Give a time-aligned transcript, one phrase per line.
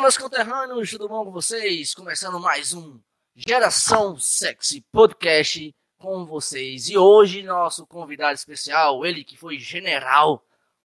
[0.00, 1.92] Fala, meus conterrâneos, tudo bom com vocês?
[1.92, 2.98] Começando mais um
[3.36, 6.88] Geração Sexy Podcast com vocês.
[6.88, 10.42] E hoje, nosso convidado especial, ele que foi general,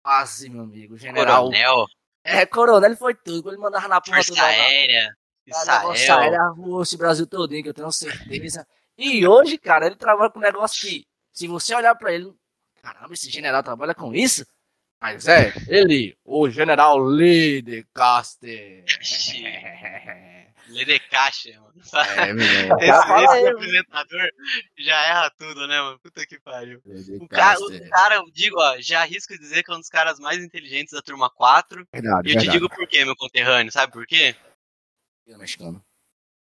[0.03, 1.45] quase, meu amigo, general.
[1.45, 1.87] Coronel.
[2.23, 3.49] É, coronel, ele foi tudo.
[3.49, 4.43] Ele mandava na porra toda.
[4.43, 5.17] Aérea.
[5.49, 6.21] Força Israel.
[6.21, 8.69] Aérea esse Brasil todinho, que eu tenho certeza.
[8.99, 12.31] E hoje, cara, ele trabalha com um negócio que, se você olhar pra ele,
[12.83, 14.45] caramba, esse general trabalha com isso?
[15.01, 18.85] Mas é, ele, o general Lidecaster.
[20.69, 21.81] Lê de caixa, mano.
[22.17, 22.77] É, menino.
[22.81, 24.29] Esse, esse aí, apresentador
[24.77, 25.99] já erra tudo, né, mano?
[26.01, 26.83] Puta que pariu.
[26.85, 27.23] Lidecaster.
[27.23, 30.19] O cara, o cara, eu digo, ó, já arrisco dizer que é um dos caras
[30.19, 31.87] mais inteligentes da turma 4.
[31.93, 32.51] Verdade, E eu te verdade.
[32.51, 34.35] digo por quê, meu conterrâneo, sabe por quê?
[35.27, 35.83] Mexicano.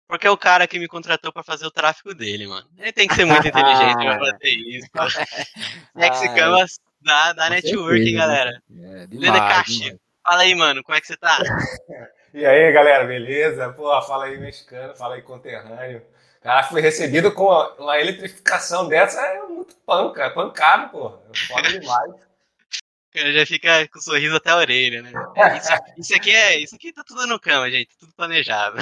[0.06, 2.68] Porque é o cara que me contratou pra fazer o tráfico dele, mano.
[2.78, 4.88] Ele tem que ser muito inteligente pra fazer isso.
[5.94, 6.64] Mexicano
[7.04, 8.62] da, da Com networking, certeza, galera.
[8.70, 9.72] É, demais, caixa.
[9.72, 9.98] demais.
[10.22, 11.38] Fala aí, mano, como é que você tá?
[12.34, 13.72] E aí, galera, beleza?
[13.74, 16.02] Pô, fala aí mexicano, fala aí conterrâneo.
[16.42, 17.44] Cara, fui recebido com
[17.78, 21.10] uma eletrificação dessa, é muito panca, pancado, pô.
[21.46, 22.10] Foda demais.
[22.10, 22.18] O
[23.14, 25.12] cara já fica com o sorriso até a orelha, né?
[25.36, 26.58] É, Isso, isso aqui é.
[26.58, 27.96] Isso aqui tá tudo no cama, gente.
[27.96, 28.78] Tudo planejado.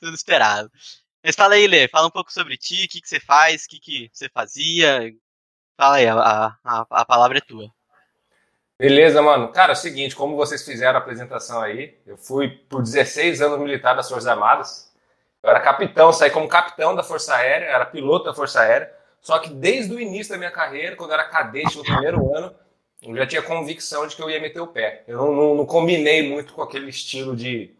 [0.00, 0.68] tudo esperado.
[1.24, 3.68] Mas fala aí, Lê, fala um pouco sobre ti, o que, que você faz, o
[3.68, 5.12] que, que você fazia.
[5.78, 6.14] Fala aí, a,
[6.62, 7.72] a, a palavra é tua.
[8.78, 9.48] Beleza, mano.
[9.52, 13.58] Cara, é o seguinte, como vocês fizeram a apresentação aí, eu fui por 16 anos
[13.58, 14.92] militar das Forças Armadas.
[15.42, 18.92] Eu era capitão, saí como capitão da Força Aérea, era piloto da Força Aérea.
[19.20, 22.54] Só que desde o início da minha carreira, quando eu era cadete no primeiro ano,
[23.02, 25.02] eu já tinha convicção de que eu ia meter o pé.
[25.08, 27.74] Eu não, não- não combinei muito com aquele estilo de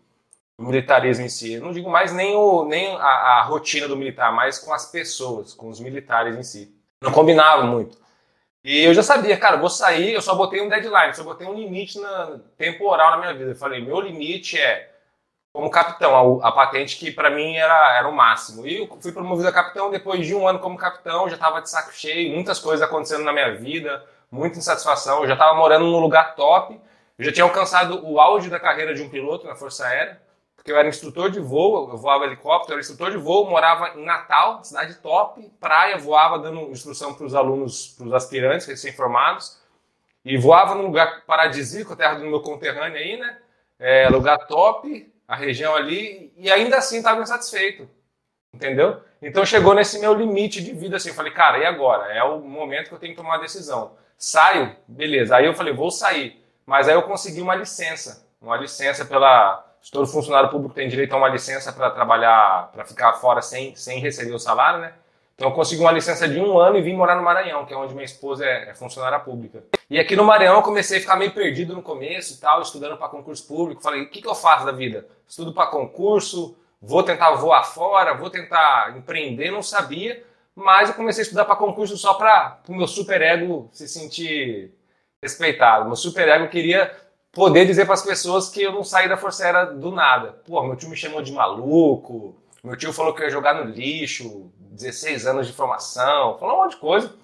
[0.58, 1.54] militarismo em si.
[1.54, 3.00] Eu não digo mais nem, o, nem a,
[3.38, 6.74] a rotina do militar, mas com as pessoas, com os militares em si.
[7.02, 7.96] Não combinava muito.
[8.64, 11.54] E eu já sabia, cara, vou sair, eu só botei um deadline, só botei um
[11.54, 13.52] limite na- temporal na minha vida.
[13.52, 14.90] Eu falei, meu limite é
[15.52, 18.66] como capitão, a, a patente que pra mim era, era o máximo.
[18.66, 21.70] E eu fui promovido a capitão depois de um ano como capitão, já tava de
[21.70, 25.22] saco cheio, muitas coisas acontecendo na minha vida, muita insatisfação.
[25.22, 26.80] Eu já tava morando num lugar top,
[27.18, 30.20] eu já tinha alcançado o auge da carreira de um piloto na Força Aérea,
[30.70, 34.04] eu era instrutor de voo, eu voava helicóptero, eu era instrutor de voo, morava em
[34.04, 39.58] Natal, cidade top, praia, voava dando instrução para os alunos, para os aspirantes recém-formados,
[40.24, 43.38] e voava num lugar paradisíaco, a terra do meu conterrâneo aí, né?
[43.78, 47.88] É, lugar top, a região ali, e ainda assim estava insatisfeito,
[48.52, 49.00] entendeu?
[49.20, 52.12] Então chegou nesse meu limite de vida assim, eu falei, cara, e agora?
[52.12, 53.96] É o momento que eu tenho que tomar uma decisão.
[54.16, 55.36] Saio, beleza.
[55.36, 56.44] Aí eu falei, vou sair.
[56.66, 61.16] Mas aí eu consegui uma licença, uma licença pela todo funcionário público tem direito a
[61.16, 64.92] uma licença para trabalhar, para ficar fora sem, sem receber o salário, né?
[65.34, 67.76] Então eu consegui uma licença de um ano e vim morar no Maranhão, que é
[67.76, 69.62] onde minha esposa é, é funcionária pública.
[69.88, 72.96] E aqui no Maranhão eu comecei a ficar meio perdido no começo e tal, estudando
[72.96, 73.80] para concurso público.
[73.80, 75.06] Falei, o que, que eu faço da vida?
[75.28, 80.24] Estudo para concurso, vou tentar voar fora, vou tentar empreender, não sabia.
[80.56, 84.74] Mas eu comecei a estudar para concurso só para o meu super ego se sentir
[85.22, 85.84] respeitado.
[85.84, 86.90] Meu super ego queria
[87.32, 90.40] poder dizer para as pessoas que eu não saí da Força do nada.
[90.46, 93.70] Pô, meu tio me chamou de maluco, meu tio falou que eu ia jogar no
[93.70, 97.14] lixo, 16 anos de formação, falou um monte de coisa.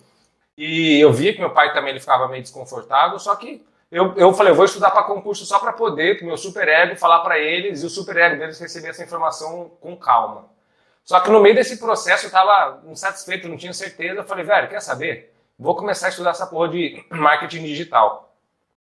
[0.56, 4.32] E eu via que meu pai também ele ficava meio desconfortável, só que eu, eu
[4.32, 7.38] falei, eu vou estudar para concurso só para poder, pro meu super ego, falar para
[7.38, 10.46] eles e o super ego deles receber essa informação com calma.
[11.04, 14.20] Só que no meio desse processo eu estava insatisfeito, não tinha certeza.
[14.20, 15.34] Eu falei, velho, quer saber?
[15.58, 18.34] Vou começar a estudar essa porra de marketing digital.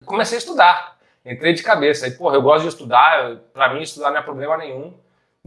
[0.05, 2.07] Comecei a estudar, entrei de cabeça.
[2.07, 4.97] Aí, porra, eu gosto de estudar, pra mim estudar não é problema nenhum.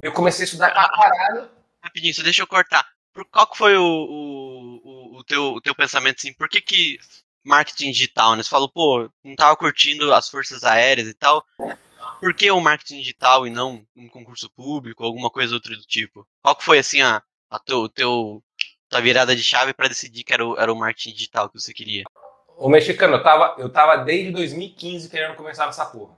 [0.02, 1.50] Eu comecei a estudar pra caralho.
[1.82, 2.86] Rapidinho, só deixa eu cortar.
[3.14, 6.34] Por, qual que foi o, o, o, teu, o teu pensamento, assim?
[6.34, 7.00] Por que que
[7.44, 8.44] marketing digital, né?
[8.44, 11.46] Você falou, pô, não tava curtindo as forças aéreas e tal.
[12.20, 16.28] Por que o marketing digital e não um concurso público, alguma coisa outra do tipo?
[16.42, 18.44] Qual que foi, assim, a, a teu, teu,
[18.90, 21.74] tua virada de chave pra decidir que era o, era o marketing digital que você
[21.74, 22.04] queria?
[22.58, 26.14] O mexicano, eu tava, eu tava desde 2015 querendo começar nessa porra.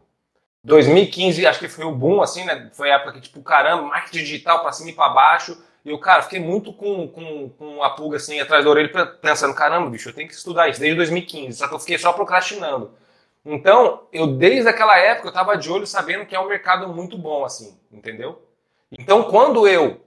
[0.64, 2.70] 2015, acho que foi o boom, assim, né?
[2.74, 5.58] Foi a época que, tipo, caramba, marketing digital pra cima e pra baixo.
[5.85, 8.90] E eu, cara, fiquei muito com, com, com a pulga, assim, atrás da orelha,
[9.22, 11.58] pensando, caramba, bicho, eu tenho que estudar isso desde 2015.
[11.58, 12.91] Só que eu fiquei só procrastinando.
[13.46, 17.17] Então, eu, desde aquela época, eu tava de olho sabendo que é um mercado muito
[17.17, 18.41] bom, assim, entendeu?
[18.91, 20.02] Então, quando eu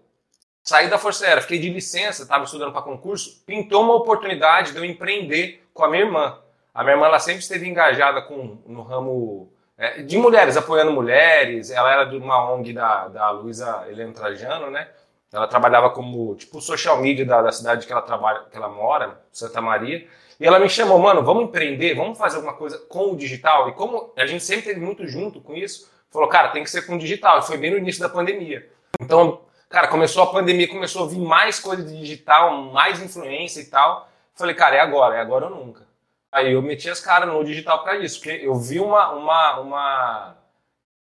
[0.62, 4.78] saí da Força Aérea, fiquei de licença, estava estudando para concurso, pintou uma oportunidade de
[4.78, 6.38] eu empreender com a minha irmã.
[6.74, 11.70] A minha irmã ela sempre esteve engajada com, no ramo é, de mulheres, apoiando mulheres.
[11.70, 14.88] Ela era de uma ONG da, da Luísa Helena Trajano, né?
[15.32, 19.20] Ela trabalhava como tipo social media da, da cidade que ela trabalha, que ela mora,
[19.32, 20.06] Santa Maria.
[20.38, 23.68] E ela me chamou, mano, vamos empreender, vamos fazer alguma coisa com o digital.
[23.68, 26.82] E como a gente sempre teve muito junto com isso, falou, cara, tem que ser
[26.82, 27.38] com digital.
[27.38, 28.68] E foi bem no início da pandemia.
[29.00, 33.66] Então, cara, começou a pandemia, começou a vir mais coisa de digital, mais influência e
[33.66, 34.09] tal.
[34.40, 35.86] Falei, cara, é agora, é agora ou nunca.
[36.32, 39.60] Aí eu meti as caras no digital por causa disso, porque eu vi uma, uma,
[39.60, 40.36] uma,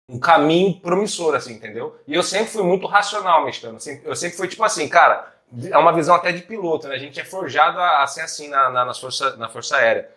[0.07, 1.99] um caminho promissor, assim, entendeu?
[2.05, 3.79] E eu sempre fui muito racional, mexicano.
[4.03, 5.33] Eu sempre fui tipo assim, cara,
[5.71, 6.93] é uma visão até de piloto, né?
[6.93, 10.07] A gente é forjado a, ser assim na, na, na, força, na Força Aérea.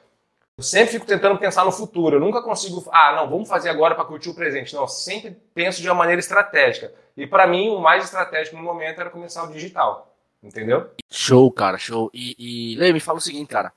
[0.58, 2.16] Eu sempre fico tentando pensar no futuro.
[2.16, 4.74] Eu nunca consigo, ah, não, vamos fazer agora para curtir o presente.
[4.74, 6.92] Não, eu sempre penso de uma maneira estratégica.
[7.16, 10.14] E para mim, o mais estratégico no momento era começar o digital.
[10.42, 10.90] Entendeu?
[11.10, 12.10] Show, cara, show.
[12.14, 13.72] E, e Lê, me fala o seguinte, cara.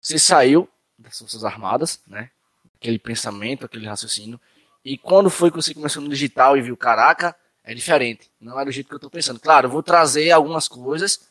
[0.00, 0.68] Você saiu
[0.98, 2.30] das Forças Armadas, né?
[2.76, 4.40] Aquele pensamento, aquele raciocínio.
[4.84, 8.30] E quando foi que você começou no digital e viu, caraca, é diferente.
[8.40, 9.40] Não é do jeito que eu tô pensando.
[9.40, 11.28] Claro, eu vou trazer algumas coisas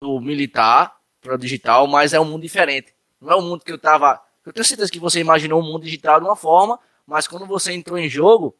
[0.00, 2.94] do militar para o digital, mas é um mundo diferente.
[3.20, 4.20] Não é o um mundo que eu tava.
[4.44, 7.72] Eu tenho certeza que você imaginou o mundo digital de uma forma, mas quando você
[7.72, 8.56] entrou em jogo,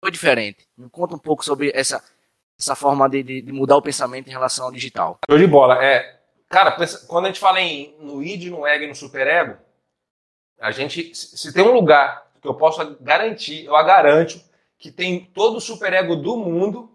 [0.00, 0.66] foi diferente.
[0.76, 2.02] Me conta um pouco sobre essa,
[2.60, 5.18] essa forma de, de, mudar o pensamento em relação ao digital.
[5.28, 5.82] Show de bola.
[5.82, 6.20] É,
[6.50, 6.76] Cara,
[7.06, 9.56] quando a gente fala em, no id, no ego e no superego,
[10.60, 14.40] a gente, se tem um lugar que eu posso garantir, eu a garanto,
[14.76, 16.90] que tem todo o superego do mundo,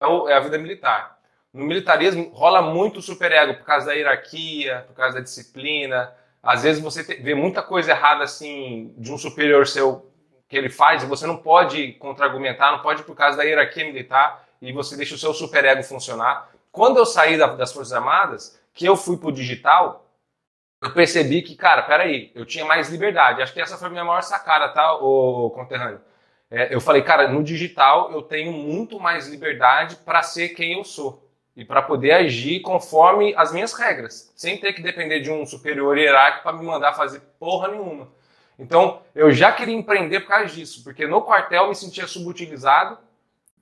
[0.00, 1.18] é, é a vida militar.
[1.52, 6.14] No militarismo rola muito superego por causa da hierarquia, por causa da disciplina.
[6.40, 10.08] Às vezes você vê muita coisa errada assim de um superior seu
[10.48, 14.43] que ele faz e você não pode contra-argumentar, não pode por causa da hierarquia militar
[14.68, 16.50] e você deixa o seu superego funcionar.
[16.72, 20.06] Quando eu saí da, das Forças Armadas, que eu fui pro digital,
[20.82, 23.40] eu percebi que, cara, peraí, eu tinha mais liberdade.
[23.40, 26.00] Acho que essa foi a minha maior sacada, tá, o conterrâneo?
[26.50, 30.84] É, eu falei, cara, no digital eu tenho muito mais liberdade para ser quem eu
[30.84, 31.24] sou
[31.56, 35.96] e para poder agir conforme as minhas regras, sem ter que depender de um superior
[35.96, 38.08] hierárquico para me mandar fazer porra nenhuma.
[38.58, 42.98] Então, eu já queria empreender por causa disso, porque no quartel eu me sentia subutilizado,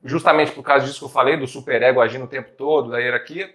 [0.05, 3.55] justamente por causa disso que eu falei, do superego agindo o tempo todo, da hierarquia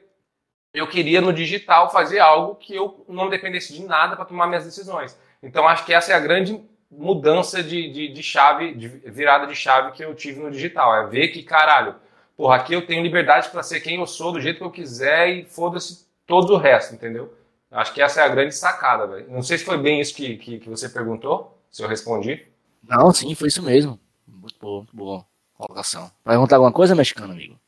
[0.74, 4.66] eu queria no digital fazer algo que eu não dependesse de nada para tomar minhas
[4.66, 5.18] decisões.
[5.42, 9.56] Então acho que essa é a grande mudança de, de, de, chave, de virada de
[9.56, 10.96] chave que eu tive no digital.
[10.96, 11.96] É ver que, caralho,
[12.36, 15.30] porra, aqui eu tenho liberdade para ser quem eu sou, do jeito que eu quiser
[15.30, 17.34] e foda-se todo o resto, entendeu?
[17.70, 19.30] Acho que essa é a grande sacada, velho.
[19.30, 22.46] Não sei se foi bem isso que, que, que, você perguntou, se eu respondi.
[22.82, 24.00] Não, sim, foi isso mesmo.
[24.26, 25.26] Muito boa, muito boa
[25.58, 26.12] colocação.
[26.24, 27.60] Vai perguntar alguma coisa, mexicano, amigo?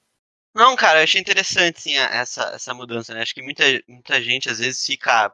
[0.53, 3.21] Não, cara, eu achei interessante sim, essa, essa mudança, né?
[3.21, 5.31] Acho que muita, muita gente às vezes fica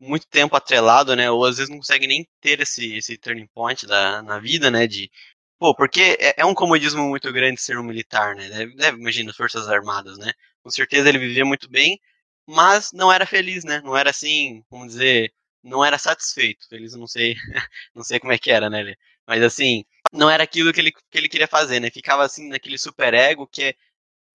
[0.00, 1.30] muito tempo atrelado, né?
[1.30, 4.86] Ou às vezes não consegue nem ter esse, esse turning point da, na vida, né?
[4.86, 5.10] De,
[5.58, 8.48] pô, porque é, é um comodismo muito grande ser um militar, né?
[8.48, 10.32] Deve, deve, imagina, Forças Armadas, né?
[10.62, 12.00] Com certeza ele vivia muito bem,
[12.46, 13.80] mas não era feliz, né?
[13.82, 15.32] Não era assim, vamos dizer,
[15.62, 16.68] não era satisfeito.
[16.68, 17.34] Feliz, não sei,
[17.94, 18.94] não sei como é que era, né?
[19.26, 21.90] Mas assim, não era aquilo que ele, que ele queria fazer, né?
[21.90, 23.74] Ficava assim naquele super ego que é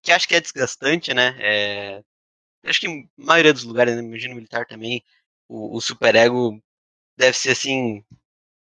[0.04, 1.36] que acho que é desgastante, né?
[1.42, 2.04] É,
[2.66, 5.04] acho que em maioria dos lugares, né, imagino militar também,
[5.50, 6.62] o, o superego
[7.18, 8.04] deve ser assim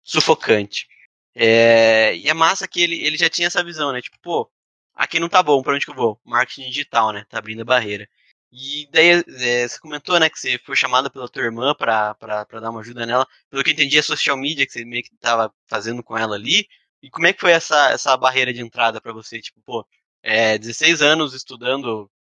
[0.05, 0.89] sufocante.
[1.35, 4.03] É, e é massa que ele, ele já tinha essa visão, né?
[4.03, 4.51] Tipo, pô,
[4.95, 6.21] aqui não tá bom, pra onde que eu vou?
[6.25, 7.25] Marketing digital, né?
[7.29, 8.09] Tá abrindo a barreira.
[8.51, 12.47] E daí é, você comentou, né, que você foi chamada pela tua irmã pra, pra,
[12.47, 13.27] pra dar uma ajuda nela.
[13.51, 16.35] Pelo que eu entendi, é social media que você meio que tava fazendo com ela
[16.35, 16.67] ali.
[17.03, 19.41] E como é que foi essa, essa barreira de entrada para você?
[19.41, 19.87] Tipo, pô,
[20.23, 22.11] é, 16 anos estudando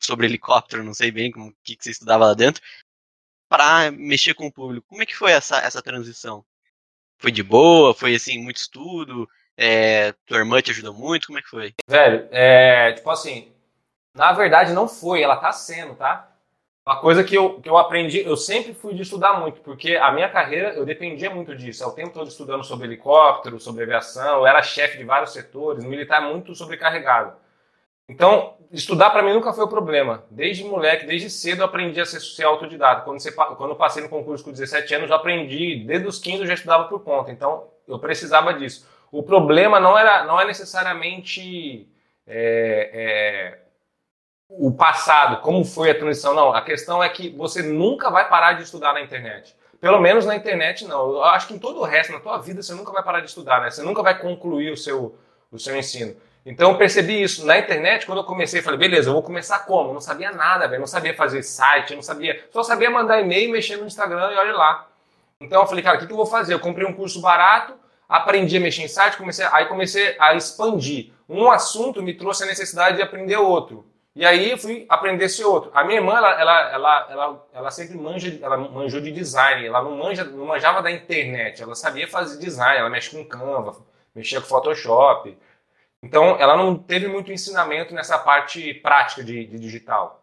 [0.00, 2.62] sobre helicóptero, não sei bem como que, que você estudava lá dentro,
[3.48, 4.86] para mexer com o público.
[4.88, 6.44] Como é que foi essa, essa transição?
[7.18, 7.92] Foi de boa?
[7.94, 9.28] Foi assim, muito estudo?
[9.56, 11.26] É, tua irmã te ajudou muito?
[11.26, 11.74] Como é que foi?
[11.88, 13.52] Velho, é, tipo assim,
[14.18, 16.28] na verdade não foi, ela tá sendo, tá?
[16.84, 20.10] Uma coisa que eu, que eu aprendi, eu sempre fui de estudar muito, porque a
[20.10, 21.84] minha carreira eu dependia muito disso.
[21.84, 25.84] É o tempo todo estudando sobre helicóptero, sobre aviação, eu era chefe de vários setores,
[25.84, 27.34] militar muito sobrecarregado.
[28.08, 30.24] Então, estudar para mim nunca foi o problema.
[30.30, 33.02] Desde moleque, desde cedo eu aprendi a ser, ser autodidata.
[33.02, 36.40] Quando, você, quando eu passei no concurso com 17 anos, eu aprendi, desde os 15
[36.40, 37.30] eu já estudava por conta.
[37.30, 38.88] Então, eu precisava disso.
[39.12, 41.86] O problema não, era, não é necessariamente
[42.26, 43.67] é, é,
[44.48, 46.34] o passado, como foi a transição.
[46.34, 49.54] Não, a questão é que você nunca vai parar de estudar na internet.
[49.80, 51.10] Pelo menos na internet, não.
[51.10, 53.26] Eu acho que em todo o resto, na tua vida, você nunca vai parar de
[53.26, 53.70] estudar, né?
[53.70, 55.16] Você nunca vai concluir o seu,
[55.52, 56.16] o seu ensino.
[56.44, 59.90] Então eu percebi isso na internet, quando eu comecei, falei, beleza, eu vou começar como?
[59.90, 60.80] Eu não sabia nada, velho.
[60.80, 62.42] Não sabia fazer site, não sabia.
[62.50, 64.88] Só sabia mandar e-mail, mexer no Instagram e olha lá.
[65.40, 66.54] Então eu falei, cara, o que, que eu vou fazer?
[66.54, 67.74] Eu comprei um curso barato,
[68.08, 71.12] aprendi a mexer em site, comecei, aí comecei a expandir.
[71.28, 73.84] Um assunto me trouxe a necessidade de aprender outro.
[74.18, 75.70] E aí eu fui aprender esse outro.
[75.72, 79.80] A minha irmã, ela, ela, ela, ela, ela sempre manja, ela manjou de design, ela
[79.80, 83.76] não, manja, não manjava da internet, ela sabia fazer design, ela mexe com Canva,
[84.12, 85.38] mexia com Photoshop.
[86.02, 90.20] Então, ela não teve muito ensinamento nessa parte prática de, de digital.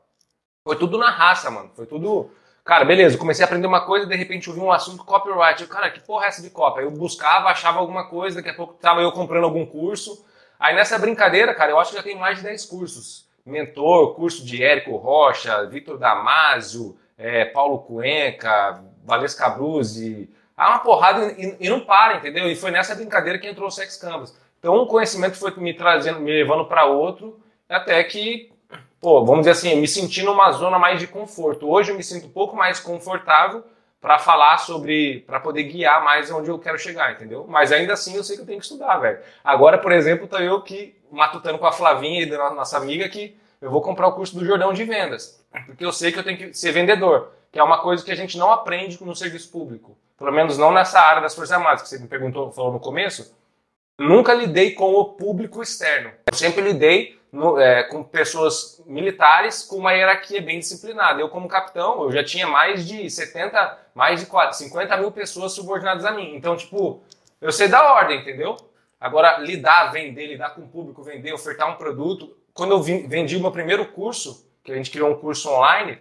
[0.67, 1.71] Foi tudo na raça, mano.
[1.73, 2.29] Foi tudo.
[2.65, 5.61] Cara, beleza, comecei a aprender uma coisa, de repente eu vi um assunto copyright.
[5.61, 6.79] Eu, cara, que porra é essa de copy?
[6.79, 10.25] Aí eu buscava, achava alguma coisa, daqui a pouco tava eu comprando algum curso.
[10.59, 13.24] Aí nessa brincadeira, cara, eu acho que já tem mais de 10 cursos.
[13.45, 20.27] Mentor, curso de Érico Rocha, Vitor Damasio, é, Paulo Cuenca, Valesca Bruzzi.
[20.57, 22.49] Há uma porrada e, e, não para, entendeu?
[22.49, 24.35] E foi nessa brincadeira que entrou o Sex Canvas.
[24.57, 28.51] Então um conhecimento foi me trazendo, me levando para outro, até que,
[28.99, 31.69] pô, vamos dizer assim, me senti numa zona mais de conforto.
[31.69, 33.63] Hoje eu me sinto um pouco mais confortável
[34.01, 37.45] para falar sobre, para poder guiar mais onde eu quero chegar, entendeu?
[37.47, 39.19] Mas ainda assim eu sei que eu tenho que estudar, velho.
[39.43, 43.71] Agora, por exemplo, tô eu que matutando com a Flavinha e nossa amiga que eu
[43.71, 46.53] vou comprar o curso do Jordão de Vendas, porque eu sei que eu tenho que
[46.53, 50.31] ser vendedor, que é uma coisa que a gente não aprende no serviço público, pelo
[50.31, 53.33] menos não nessa área das Forças Armadas que você me perguntou, falou no começo.
[53.97, 56.11] Nunca lidei com o público externo.
[56.29, 61.19] Eu sempre lidei no, é, com pessoas militares com uma hierarquia bem disciplinada.
[61.19, 65.53] Eu, como capitão, eu já tinha mais de 70, mais de 4, 50 mil pessoas
[65.53, 66.35] subordinadas a mim.
[66.35, 67.01] Então, tipo,
[67.41, 68.57] eu sei da ordem, entendeu?
[69.05, 72.35] Agora, lidar, vender, lidar com o público, vender, ofertar um produto.
[72.55, 75.99] Quando eu vendi o meu primeiro curso, que a gente criou um curso online,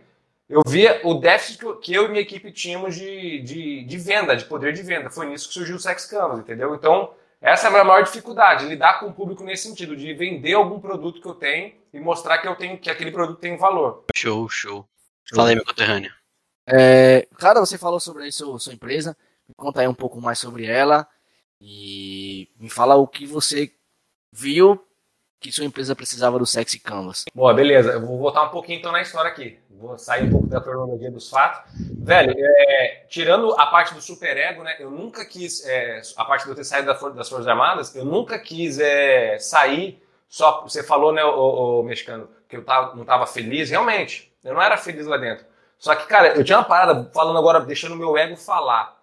[0.49, 4.47] eu via o déficit que eu e minha equipe tínhamos de, de, de venda, de
[4.47, 5.11] poder de venda.
[5.11, 6.75] Foi nisso que surgiu o Sex Canvas, entendeu?
[6.75, 10.55] Então, essa é a minha maior dificuldade, lidar com o público nesse sentido, de vender
[10.55, 14.07] algum produto que eu tenho e mostrar que eu tenho que aquele produto tem valor.
[14.17, 14.89] Show, show.
[15.35, 16.11] Fala aí, meu conterrâneo.
[16.67, 19.15] É, cara, você falou sobre a sua, sua empresa.
[19.47, 21.07] Me conta aí um pouco mais sobre ela
[21.67, 23.73] e me fala o que você
[24.31, 24.87] viu
[25.41, 27.25] que sua empresa precisava do Sexy Canvas.
[27.35, 27.93] Boa, beleza.
[27.93, 29.59] Eu vou voltar um pouquinho então na história aqui.
[29.71, 31.71] Vou sair um pouco da cronologia dos fatos.
[31.75, 34.77] Velho, é, tirando a parte do superego, né?
[34.79, 38.39] Eu nunca quis, é, a parte de eu ter saído das Forças Armadas, eu nunca
[38.39, 40.63] quis é, sair só.
[40.63, 43.71] Você falou, né, o, o, mexicano, que eu tava, não estava feliz.
[43.71, 45.47] Realmente, eu não era feliz lá dentro.
[45.79, 48.99] Só que, cara, eu tinha uma parada, falando agora, deixando o meu ego falar.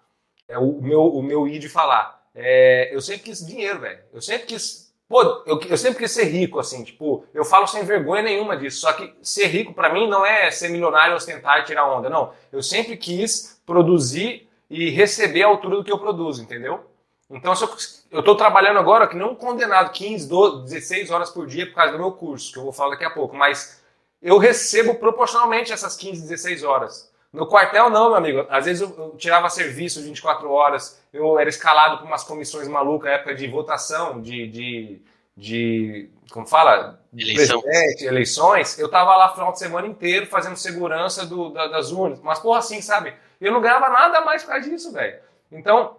[0.47, 2.20] É, o, meu, o meu id falar.
[2.33, 3.99] É, eu sempre quis dinheiro, velho.
[4.13, 7.83] Eu sempre quis Pô, eu, eu, sempre quis ser rico, assim, tipo, eu falo sem
[7.83, 8.79] vergonha nenhuma disso.
[8.79, 12.09] Só que ser rico para mim não é ser milionário, ostentar e tirar onda.
[12.09, 12.31] Não.
[12.49, 16.85] Eu sempre quis produzir e receber a altura do que eu produzo, entendeu?
[17.29, 17.69] Então, se eu,
[18.09, 21.91] eu tô trabalhando agora que não condenado 15, 12, 16 horas por dia por causa
[21.91, 23.81] do meu curso, que eu vou falar daqui a pouco, mas
[24.21, 27.10] eu recebo proporcionalmente essas 15, 16 horas.
[27.31, 28.45] No quartel, não, meu amigo.
[28.49, 33.11] Às vezes eu, eu tirava serviço 24 horas, eu era escalado por umas comissões malucas,
[33.11, 34.47] época de votação, de.
[34.47, 35.01] de,
[35.35, 36.99] de como fala?
[37.15, 37.61] Eleição.
[37.61, 38.77] Presidente, eleições.
[38.77, 42.19] Eu tava lá final de semana inteiro fazendo segurança do, da, das urnas.
[42.21, 43.13] Mas, porra, assim, sabe?
[43.39, 45.17] Eu não ganhava nada mais por causa disso, velho.
[45.49, 45.97] Então,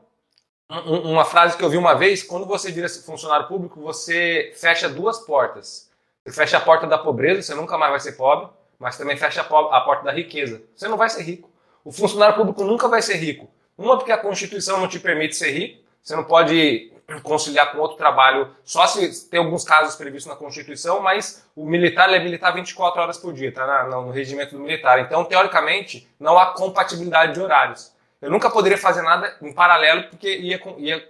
[0.71, 4.87] um, uma frase que eu vi uma vez: quando você vira funcionário público, você fecha
[4.87, 5.91] duas portas.
[6.27, 8.49] Você fecha a porta da pobreza, você nunca mais vai ser pobre
[8.83, 10.61] mas também fecha a porta da riqueza.
[10.75, 11.49] Você não vai ser rico.
[11.85, 13.49] O funcionário público nunca vai ser rico.
[13.79, 17.97] Uma, porque a Constituição não te permite ser rico, você não pode conciliar com outro
[17.97, 23.01] trabalho, só se tem alguns casos previstos na Constituição, mas o militar é militar 24
[23.01, 24.99] horas por dia, tá no regimento do militar.
[24.99, 27.93] Então, teoricamente, não há compatibilidade de horários.
[28.21, 31.09] Eu nunca poderia fazer nada em paralelo porque ia, ia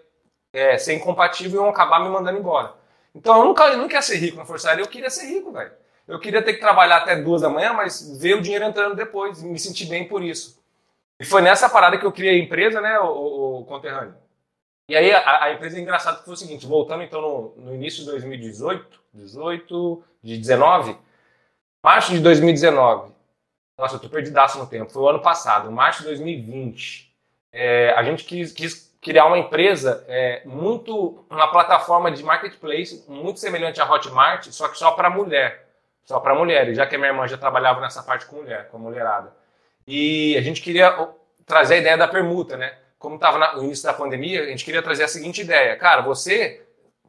[0.52, 2.75] é, ser incompatível e iam acabar me mandando embora.
[3.14, 5.52] Então, eu nunca, eu nunca ia ser rico na Força Aérea, eu queria ser rico,
[5.52, 5.73] velho.
[6.06, 9.42] Eu queria ter que trabalhar até duas da manhã, mas ver o dinheiro entrando depois
[9.42, 10.61] me sentir bem por isso.
[11.18, 14.14] E foi nessa parada que eu criei a empresa, né, o, o, o conterrâneo.
[14.88, 17.75] E aí a, a, empresa é engraçada que foi o seguinte, voltando então no, no
[17.75, 20.99] início de 2018, 18, de 19,
[21.82, 23.12] março de 2019,
[23.78, 27.14] nossa, eu tô perdidaço no tempo, foi o ano passado, março de 2020,
[27.52, 33.38] é, a gente quis, quis criar uma empresa é, muito, uma plataforma de marketplace muito
[33.38, 35.72] semelhante à Hotmart, só que só para mulher
[36.04, 38.76] só para mulheres, já que a minha irmã já trabalhava nessa parte com mulher, com
[38.76, 39.32] a mulherada.
[39.87, 41.09] E a gente queria
[41.47, 42.75] trazer a ideia da permuta, né?
[42.99, 46.62] Como estava no início da pandemia, a gente queria trazer a seguinte ideia: cara, você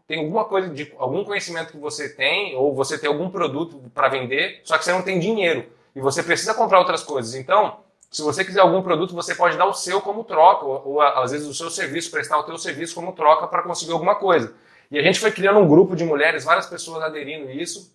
[0.08, 4.10] tem alguma coisa de algum conhecimento que você tem ou você tem algum produto para
[4.10, 7.36] vender, só que você não tem dinheiro e você precisa comprar outras coisas.
[7.36, 11.02] Então, se você quiser algum produto, você pode dar o seu como troca ou, ou
[11.02, 14.54] às vezes o seu serviço, prestar o seu serviço como troca para conseguir alguma coisa.
[14.92, 17.92] E a gente foi criando um grupo de mulheres, várias pessoas aderindo a isso.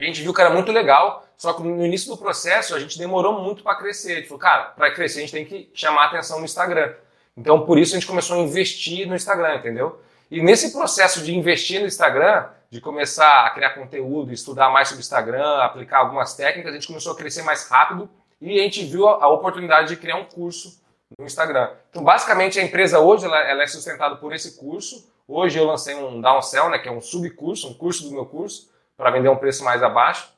[0.00, 2.98] A gente viu que era muito legal, só que no início do processo a gente
[2.98, 4.12] demorou muito para crescer.
[4.12, 6.94] A gente falou, cara, para crescer a gente tem que chamar atenção no Instagram.
[7.36, 10.00] Então por isso a gente começou a investir no Instagram, entendeu?
[10.30, 15.00] E nesse processo de investir no Instagram, de começar a criar conteúdo, estudar mais sobre
[15.00, 18.08] o Instagram, aplicar algumas técnicas, a gente começou a crescer mais rápido
[18.40, 20.80] e a gente viu a oportunidade de criar um curso
[21.18, 21.70] no Instagram.
[21.90, 25.10] Então, basicamente, a empresa hoje ela, ela é sustentada por esse curso.
[25.26, 28.69] Hoje eu lancei um downsell, né, que é um subcurso, um curso do meu curso,
[29.00, 30.30] para vender um preço mais abaixo.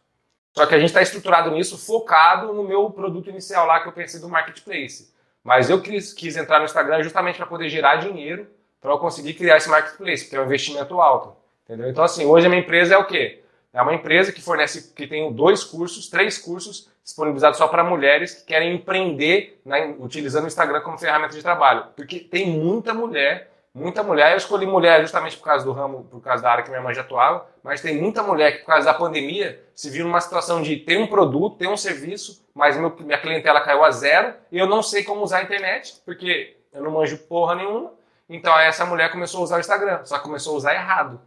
[0.54, 3.92] Só que a gente está estruturado nisso, focado no meu produto inicial lá que eu
[3.92, 5.12] pensei do marketplace.
[5.42, 8.46] Mas eu quis, quis entrar no Instagram justamente para poder gerar dinheiro
[8.80, 11.36] para eu conseguir criar esse marketplace, porque é um investimento alto.
[11.64, 11.88] Entendeu?
[11.88, 13.42] Então, assim, hoje a minha empresa é o quê?
[13.72, 18.34] É uma empresa que fornece, que tem dois cursos, três cursos disponibilizados só para mulheres
[18.34, 21.86] que querem empreender né, utilizando o Instagram como ferramenta de trabalho.
[21.96, 24.32] Porque tem muita mulher, muita mulher.
[24.32, 26.94] Eu escolhi mulher justamente por causa do ramo, por causa da área que minha mãe
[26.94, 30.62] já atuava, mas tem muita mulher que, por causa da pandemia, se viu numa situação
[30.62, 34.58] de ter um produto, ter um serviço, mas meu, minha clientela caiu a zero e
[34.58, 37.92] eu não sei como usar a internet, porque eu não manjo porra nenhuma.
[38.28, 41.20] Então aí essa mulher começou a usar o Instagram, só começou a usar errado.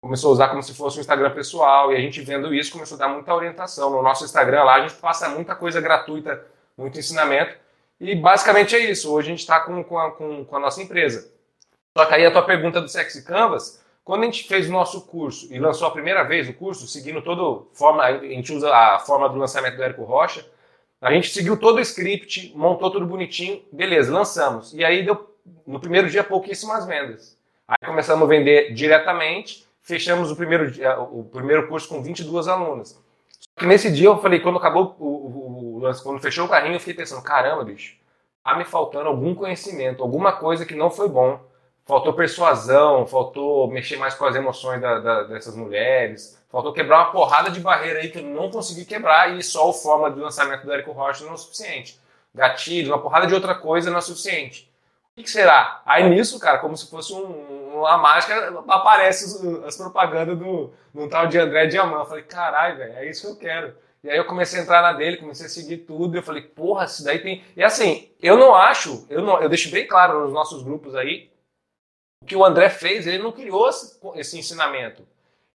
[0.00, 2.96] Começou a usar como se fosse um Instagram pessoal e a gente vendo isso começou
[2.96, 3.88] a dar muita orientação.
[3.88, 6.44] No nosso Instagram lá a gente passa muita coisa gratuita,
[6.76, 7.56] muito ensinamento.
[7.98, 9.10] E basicamente é isso.
[9.10, 11.32] Hoje a gente está com, com, com a nossa empresa.
[11.96, 15.02] Só que aí a tua pergunta do Sexy Canvas, quando a gente fez o nosso
[15.02, 18.98] curso e lançou a primeira vez o curso, seguindo toda forma, a gente usa a
[18.98, 20.44] forma do lançamento do Érico Rocha,
[21.00, 24.72] a gente seguiu todo o script, montou tudo bonitinho, beleza, lançamos.
[24.74, 25.34] E aí deu
[25.66, 27.38] no primeiro dia pouquíssimas vendas.
[27.68, 30.72] Aí começamos a vender diretamente, fechamos o primeiro,
[31.12, 33.00] o primeiro curso com 22 alunas.
[33.38, 36.80] Só que nesse dia eu falei, quando acabou o, lance, quando fechou o carrinho, eu
[36.80, 37.96] fiquei pensando, caramba, bicho,
[38.42, 41.38] tá me faltando algum conhecimento, alguma coisa que não foi bom.
[41.86, 47.12] Faltou persuasão, faltou mexer mais com as emoções da, da, dessas mulheres, faltou quebrar uma
[47.12, 50.64] porrada de barreira aí que eu não consegui quebrar e só o forma do lançamento
[50.64, 52.00] do Érico Rocha não é o suficiente.
[52.34, 54.72] Gatilho, uma porrada de outra coisa não é o suficiente.
[55.16, 55.80] O que, será?
[55.86, 61.28] Aí nisso, cara, como se fosse um, uma mágica, aparece as propagandas do, do tal
[61.28, 62.00] de André Diamant.
[62.00, 63.74] Eu falei, caralho, velho, é isso que eu quero.
[64.02, 66.84] E aí eu comecei a entrar na dele, comecei a seguir tudo, eu falei, porra,
[66.86, 67.44] isso daí tem.
[67.56, 71.30] E assim, eu não acho, eu, não, eu deixo bem claro nos nossos grupos aí,
[72.26, 73.68] que o André fez, ele não criou
[74.16, 75.06] esse, ensinamento.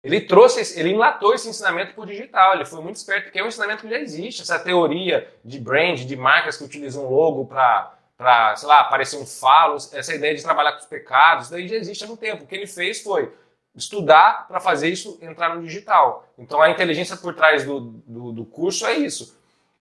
[0.04, 2.56] Ele trouxe, ele enlatou esse ensinamento o digital.
[2.56, 4.42] Ele foi muito esperto, porque é um ensinamento que já existe.
[4.42, 9.26] Essa teoria de brand, de marcas que utilizam logo para para, sei lá, aparecer um
[9.26, 12.44] falo, essa ideia de trabalhar com os pecados, daí já existe há muito tempo.
[12.44, 13.34] O que ele fez foi
[13.74, 16.28] estudar para fazer isso entrar no digital.
[16.38, 19.40] Então a inteligência por trás do, do, do curso é isso.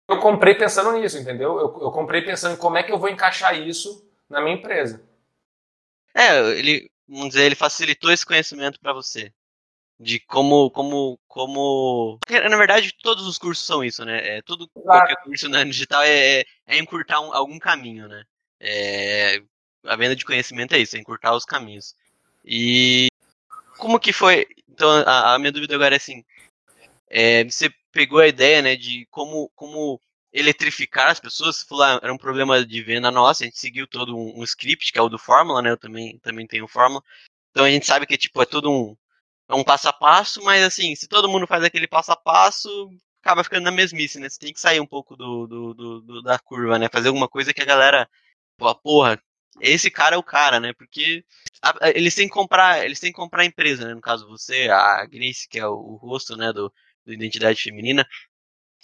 [0.08, 1.56] Eu comprei pensando nisso, entendeu?
[1.58, 5.00] Eu, eu, comprei pensando em como é que eu vou encaixar isso na minha empresa.
[6.14, 9.32] É, ele, vamos dizer, ele facilitou esse conhecimento para você
[9.98, 14.38] de como como como Porque, na verdade todos os cursos são isso né?
[14.38, 18.24] É tudo qualquer curso né, digital é, é, é encurtar um, algum caminho né?
[18.60, 19.40] É,
[19.84, 21.94] a venda de conhecimento é isso é encurtar os caminhos.
[22.44, 23.08] E
[23.78, 26.24] como que foi então a, a minha dúvida agora é assim
[27.08, 30.00] é, você pegou a ideia né de como como
[30.34, 34.16] eletrificar as pessoas falou ah, era um problema de venda nossa a gente seguiu todo
[34.16, 37.02] um, um script que é o do Fórmula né eu também também tenho Fórmula
[37.50, 38.96] então a gente sabe que tipo é todo um
[39.48, 42.90] é um passo a passo, mas assim, se todo mundo faz aquele passo a passo,
[43.22, 44.28] acaba ficando na mesmice, né?
[44.28, 46.88] Você tem que sair um pouco do, do, do, do da curva, né?
[46.90, 48.08] Fazer alguma coisa que a galera,
[48.56, 49.22] pô, porra,
[49.60, 50.72] esse cara é o cara, né?
[50.74, 51.24] Porque
[51.62, 53.94] a, a, eles têm que comprar, eles têm que comprar a empresa, né?
[53.94, 56.72] No caso você, a Grace, que é o, o rosto, né, do,
[57.04, 58.06] do Identidade Feminina.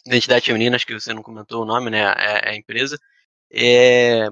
[0.06, 2.00] Identidade Feminina, acho que você não comentou o nome, né?
[2.16, 2.98] É, é a empresa.
[3.50, 4.28] É...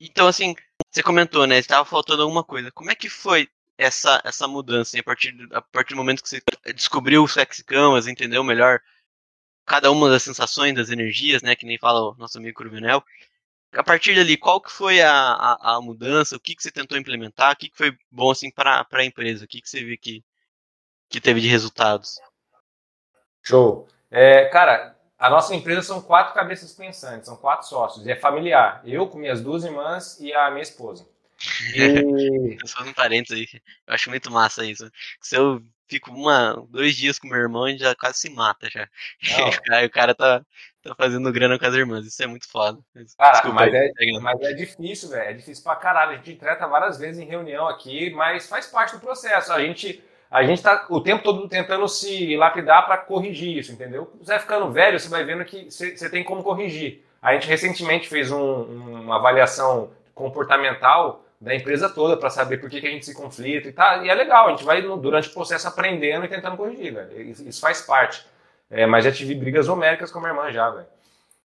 [0.00, 0.54] Então, assim,
[0.90, 1.58] você comentou, né?
[1.58, 2.70] Estava faltando alguma coisa.
[2.72, 4.98] Como é que foi essa, essa mudança.
[4.98, 6.42] A partir, a partir do momento que você
[6.74, 8.80] descobriu o Sex Canvas, entendeu melhor
[9.64, 11.54] cada uma das sensações, das energias, né?
[11.56, 13.04] Que nem fala o nosso amigo Cruvinel.
[13.72, 16.36] A partir dali, qual que foi a, a, a mudança?
[16.36, 17.52] O que, que você tentou implementar?
[17.52, 19.44] O que, que foi bom assim para a empresa?
[19.44, 20.24] O que, que você viu que,
[21.10, 22.16] que teve de resultados?
[23.42, 23.88] Show.
[24.10, 28.82] É, cara, a nossa empresa são quatro cabeças pensantes, são quatro sócios, e é familiar.
[28.84, 31.06] Eu com minhas duas irmãs e a minha esposa.
[31.74, 32.56] E...
[32.66, 33.60] Só um parênteses aí.
[33.86, 34.90] Eu acho muito massa isso.
[35.20, 38.88] Se eu fico uma, dois dias com meu irmão, ele já quase se mata já.
[39.84, 40.44] o cara tá,
[40.82, 42.06] tá fazendo grana com as irmãs.
[42.06, 42.78] Isso é muito foda.
[43.16, 43.90] Cara, Desculpa, mas, é,
[44.20, 45.30] mas é difícil, velho.
[45.30, 46.12] É difícil pra caralho.
[46.12, 49.52] A gente trata várias vezes em reunião aqui, mas faz parte do processo.
[49.52, 50.02] A gente.
[50.30, 54.12] A gente tá o tempo todo tentando se lapidar para corrigir isso, entendeu?
[54.20, 57.04] Você vai ficando velho, você vai vendo que você tem como corrigir.
[57.22, 62.80] A gente recentemente fez um, uma avaliação comportamental da empresa toda para saber por que,
[62.80, 64.04] que, a gente se conflita e tá.
[64.04, 67.20] E é legal, a gente vai durante o processo aprendendo e tentando corrigir, velho.
[67.20, 68.26] Isso faz parte.
[68.70, 70.86] É, mas já tive brigas homéricas com a minha irmã já, velho.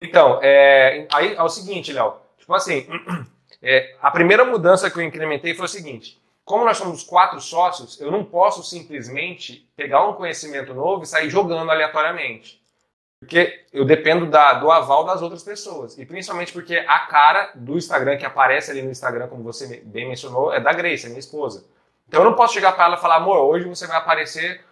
[0.01, 2.15] Então, é, aí é o seguinte, Léo.
[2.37, 2.87] Tipo assim,
[3.61, 6.19] é, a primeira mudança que eu incrementei foi o seguinte.
[6.45, 11.27] Como nós somos quatro sócios, eu não posso simplesmente pegar um conhecimento novo e sair
[11.27, 12.63] jogando aleatoriamente.
[13.19, 15.97] Porque eu dependo da, do aval das outras pessoas.
[15.97, 20.07] E principalmente porque a cara do Instagram, que aparece ali no Instagram, como você bem
[20.07, 21.65] mencionou, é da Grace, é minha esposa.
[22.07, 24.63] Então eu não posso chegar para ela e falar, amor, hoje você vai aparecer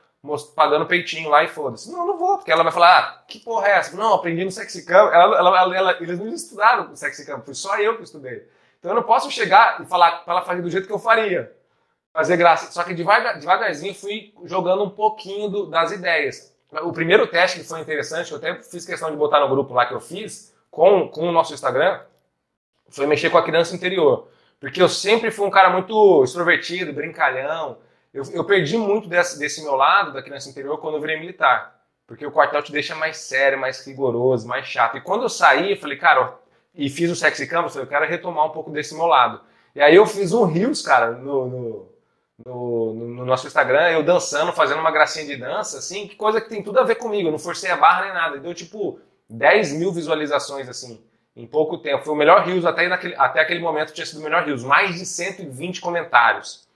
[0.55, 1.91] pagando peitinho lá e foda-se.
[1.91, 3.97] Não, não vou, porque ela vai falar, ah, que porra é essa?
[3.97, 5.12] Não, aprendi no Sexy Camp.
[5.12, 8.47] Ela, ela, ela, eles não estudaram no Sexy Camp, foi só eu que estudei.
[8.79, 11.51] Então eu não posso chegar e falar para ela fazer do jeito que eu faria.
[12.13, 12.71] Fazer graça.
[12.71, 16.54] Só que devagar, devagarzinho fui jogando um pouquinho do, das ideias.
[16.84, 19.86] O primeiro teste que foi interessante, eu até fiz questão de botar no grupo lá
[19.86, 22.02] que eu fiz, com, com o nosso Instagram,
[22.89, 24.28] foi mexer com a criança interior.
[24.60, 27.78] Porque eu sempre fui um cara muito extrovertido, brincalhão.
[28.13, 31.80] Eu, eu perdi muito desse, desse meu lado, da criança interior, quando eu virei militar.
[32.08, 34.97] Porque o quartel te deixa mais sério, mais rigoroso, mais chato.
[34.97, 36.36] E quando eu saí, eu falei, cara,
[36.76, 39.41] e fiz o sexy campus, eu quero retomar um pouco desse meu lado.
[39.76, 41.92] E aí eu fiz um rios, cara, no, no,
[42.45, 46.49] no, no, nosso Instagram, eu dançando, fazendo uma gracinha de dança, assim, que coisa que
[46.49, 47.27] tem tudo a ver comigo.
[47.27, 48.38] Eu não forcei a barra nem nada.
[48.39, 51.01] Deu tipo 10 mil visualizações, assim
[51.36, 52.03] em pouco tempo.
[52.03, 54.63] Foi o melhor Rios, até, naquele, até aquele momento tinha sido o melhor Rios.
[54.63, 56.67] Mais de 120 comentários.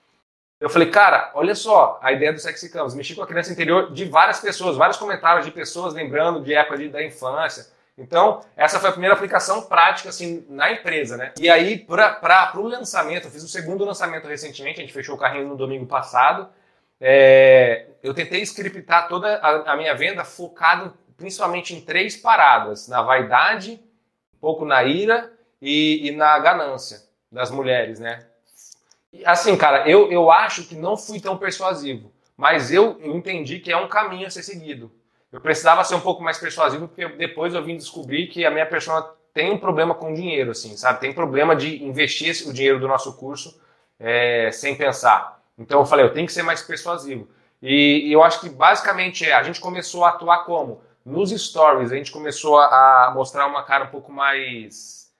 [0.60, 2.94] Eu falei, cara, olha só a ideia do Sexy Campus.
[2.94, 6.78] Mexi com a criança interior de várias pessoas, vários comentários de pessoas lembrando de época
[6.78, 7.66] de, da infância.
[7.98, 11.32] Então, essa foi a primeira aplicação prática assim, na empresa, né?
[11.38, 15.18] E aí, para o lançamento, eu fiz o segundo lançamento recentemente, a gente fechou o
[15.18, 16.48] carrinho no domingo passado.
[17.00, 23.02] É, eu tentei scriptar toda a, a minha venda focado principalmente em três paradas: na
[23.02, 23.80] vaidade,
[24.34, 28.24] um pouco na ira e, e na ganância das mulheres, né?
[29.24, 33.72] Assim, cara, eu, eu acho que não fui tão persuasivo, mas eu, eu entendi que
[33.72, 34.92] é um caminho a ser seguido.
[35.32, 38.66] Eu precisava ser um pouco mais persuasivo, porque depois eu vim descobrir que a minha
[38.66, 41.00] pessoa tem um problema com dinheiro, assim, sabe?
[41.00, 43.60] Tem problema de investir o dinheiro do nosso curso
[43.98, 45.40] é, sem pensar.
[45.58, 47.28] Então eu falei, eu tenho que ser mais persuasivo.
[47.60, 50.80] E, e eu acho que basicamente é, a gente começou a atuar como?
[51.04, 55.10] Nos stories, a gente começou a mostrar uma cara um pouco mais.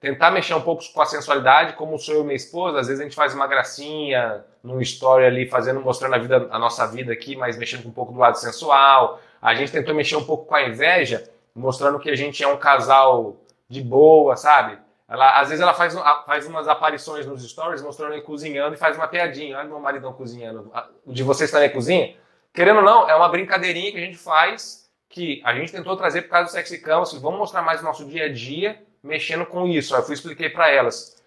[0.00, 2.80] tentar mexer um pouco com a sensualidade, como sou eu e minha esposa.
[2.80, 6.58] Às vezes a gente faz uma gracinha num story ali, fazendo, mostrando a, vida, a
[6.58, 9.20] nossa vida aqui, mas mexendo com um pouco do lado sensual.
[9.44, 12.56] A gente tentou mexer um pouco com a inveja, mostrando que a gente é um
[12.56, 13.36] casal
[13.68, 14.78] de boa, sabe?
[15.06, 18.96] Ela, às vezes ela faz, faz umas aparições nos stories mostrando ele cozinhando e faz
[18.96, 19.58] uma piadinha.
[19.58, 20.72] Olha meu maridão cozinhando.
[21.04, 22.16] O de vocês também cozinha?
[22.54, 26.22] Querendo ou não, é uma brincadeirinha que a gente faz que a gente tentou trazer
[26.22, 29.68] por causa do Sexy assim, vamos mostrar mais o nosso dia a dia mexendo com
[29.68, 29.94] isso.
[29.94, 31.22] Aí eu fui expliquei para elas.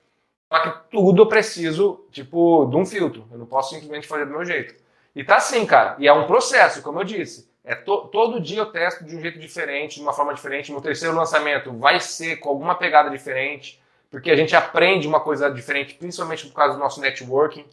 [0.51, 3.27] Só que tudo eu preciso, tipo, de um filtro.
[3.31, 4.73] Eu não posso simplesmente fazer do meu jeito.
[5.15, 5.95] E tá assim, cara.
[5.99, 7.47] E é um processo, como eu disse.
[7.67, 10.71] É to todo dia eu testo de um jeito diferente, de uma forma diferente.
[10.71, 15.51] Meu terceiro lançamento vai ser com alguma pegada diferente, porque a gente aprende uma coisa
[15.51, 17.65] diferente, principalmente por causa do nosso networking.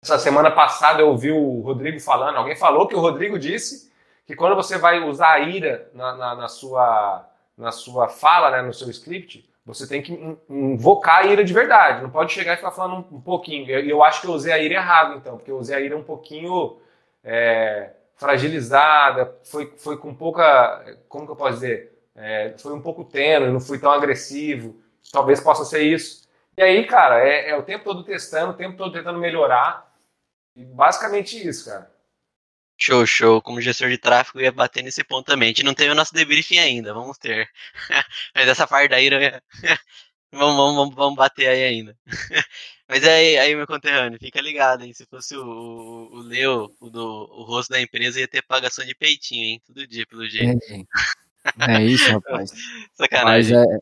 [0.00, 3.92] Essa semana passada eu ouvi o Rodrigo falando, alguém falou que o Rodrigo disse
[4.24, 8.62] que quando você vai usar a ira na, na, na sua, na sua fala, né,
[8.62, 10.12] no seu script, você tem que
[10.48, 12.02] invocar a ira de verdade.
[12.02, 13.68] Não pode chegar e ficar falando um, pouquinho.
[13.68, 15.96] Eu, eu, acho que eu usei a ira errado, então, porque eu usei a ira
[15.96, 16.78] um pouquinho
[17.24, 20.98] é, fragilizada, foi, foi com pouca.
[21.08, 21.92] Como que eu posso dizer?
[22.14, 24.80] É, foi um pouco tênue, não fui tão agressivo.
[25.12, 26.28] Talvez possa ser isso.
[26.56, 29.88] E aí, cara, é, é o tempo todo testando, o tempo todo tentando melhorar.
[30.56, 31.90] E basicamente isso, cara.
[32.76, 33.40] Show, show.
[33.42, 35.46] Como gestor de tráfego, ia bater nesse ponto também.
[35.46, 37.48] A gente não teve o nosso debriefing ainda, vamos ter.
[38.34, 39.08] Mas essa parte daí,
[40.32, 41.96] vamos, vamos, vamos bater aí ainda.
[42.88, 44.94] Mas aí, aí, meu conterrâneo, fica ligado, hein?
[44.94, 48.94] Se fosse o, o Leo, o, do, o rosto da empresa, ia ter pagação de
[48.94, 49.62] peitinho, hein?
[49.66, 50.58] Todo dia, pelo jeito.
[50.72, 52.50] É, é isso, rapaz.
[52.94, 53.54] Sacanagem.
[53.54, 53.78] Mas é.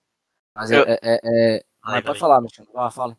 [0.57, 1.65] Mas é, é, é, é...
[1.85, 2.67] Vai, pode falar, Michel.
[2.91, 3.17] Fala.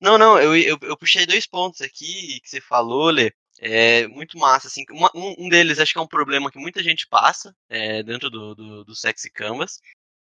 [0.00, 3.32] Não, não, eu, eu, eu puxei dois pontos aqui que você falou, Lê.
[3.60, 4.84] É muito massa, assim.
[4.90, 8.54] Uma, um, deles acho que é um problema que muita gente passa é, dentro do,
[8.54, 9.80] do, do Sexy Canvas,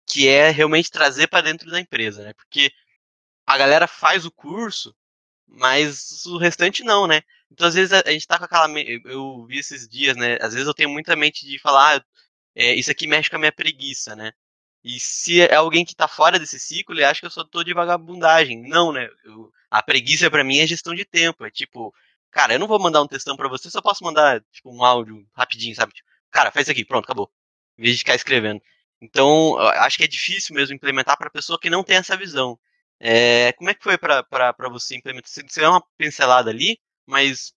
[0.07, 2.33] que é realmente trazer para dentro da empresa, né?
[2.33, 2.71] Porque
[3.45, 4.95] a galera faz o curso,
[5.47, 7.21] mas o restante não, né?
[7.51, 8.67] Então, às vezes, a, a gente tá com aquela.
[9.05, 10.37] Eu vi esses dias, né?
[10.41, 12.05] Às vezes eu tenho muita mente de falar, ah,
[12.55, 14.33] é, isso aqui mexe com a minha preguiça, né?
[14.83, 17.63] E se é alguém que tá fora desse ciclo, ele acha que eu só tô
[17.63, 18.61] de vagabundagem.
[18.67, 19.09] Não, né?
[19.25, 21.45] Eu, a preguiça para mim é gestão de tempo.
[21.45, 21.93] É tipo,
[22.37, 25.27] Cara, eu não vou mandar um textão para você, só posso mandar, tipo, um áudio
[25.33, 25.93] rapidinho, sabe?
[25.93, 27.31] Tipo, cara, faz isso aqui, pronto, acabou.
[27.77, 28.61] Em vez de ficar escrevendo.
[29.01, 32.57] Então, acho que é difícil mesmo implementar para pessoa que não tem essa visão.
[32.99, 35.29] É, como é que foi para você implementar?
[35.29, 37.53] Você deu uma pincelada ali, mas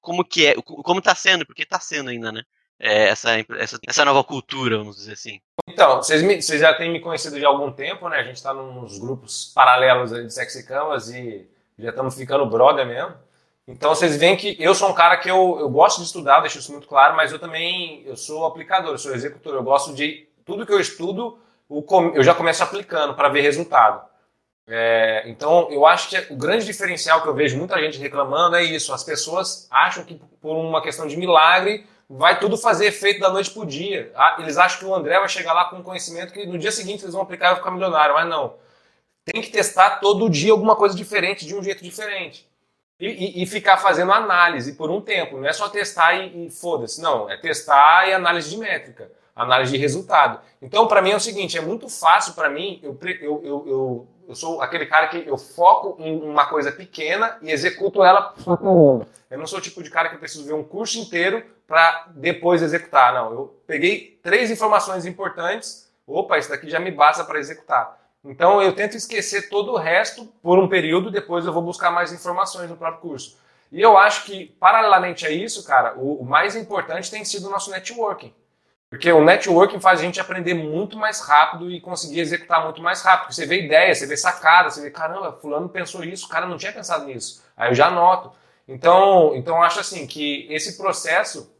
[0.00, 2.42] como que é, como tá sendo, porque tá sendo ainda, né?
[2.80, 5.40] É, essa, essa, essa nova cultura, vamos dizer assim.
[5.68, 8.18] Então, vocês, me, vocês já têm me conhecido de algum tempo, né?
[8.18, 10.64] A gente está nos grupos paralelos de Sexy
[11.10, 11.48] e
[11.78, 13.14] já estamos ficando brother mesmo.
[13.66, 16.58] Então vocês veem que eu sou um cara que eu, eu gosto de estudar, deixo
[16.58, 20.26] isso muito claro, mas eu também eu sou aplicador, eu sou executor, eu gosto de
[20.48, 21.38] tudo que eu estudo,
[22.14, 24.08] eu já começo aplicando para ver resultado.
[24.66, 28.64] É, então, eu acho que o grande diferencial que eu vejo muita gente reclamando é
[28.64, 28.92] isso.
[28.92, 33.50] As pessoas acham que por uma questão de milagre vai tudo fazer efeito da noite
[33.50, 34.10] pro dia.
[34.14, 36.72] Ah, eles acham que o André vai chegar lá com um conhecimento que no dia
[36.72, 38.54] seguinte eles vão aplicar e vai ficar milionário, mas não.
[39.24, 42.48] Tem que testar todo dia alguma coisa diferente, de um jeito diferente.
[42.98, 45.36] E, e, e ficar fazendo análise por um tempo.
[45.36, 47.02] Não é só testar e, e foda-se.
[47.02, 50.40] Não, é testar e análise de métrica, análise de resultado.
[50.60, 54.08] Então, para mim é o seguinte: é muito fácil para mim, eu, eu, eu, eu
[54.28, 58.34] eu sou aquele cara que eu foco em uma coisa pequena e executo ela.
[59.30, 62.60] Eu não sou o tipo de cara que preciso ver um curso inteiro para depois
[62.60, 63.14] executar.
[63.14, 65.90] Não, eu peguei três informações importantes.
[66.06, 67.98] Opa, isso daqui já me basta para executar.
[68.22, 72.12] Então eu tento esquecer todo o resto por um período, depois eu vou buscar mais
[72.12, 73.38] informações no próprio curso.
[73.72, 77.70] E eu acho que, paralelamente a isso, cara, o, mais importante tem sido o nosso
[77.70, 78.32] networking.
[78.90, 83.02] Porque o networking faz a gente aprender muito mais rápido e conseguir executar muito mais
[83.02, 83.34] rápido.
[83.34, 86.56] Você vê ideia, você vê sacada, você vê, caramba, fulano pensou isso, o cara não
[86.56, 87.44] tinha pensado nisso.
[87.56, 88.32] Aí eu já anoto.
[88.66, 91.54] Então, então acho assim que esse processo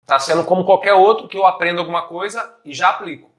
[0.00, 3.30] está sendo como qualquer outro que eu aprendo alguma coisa e já aplico.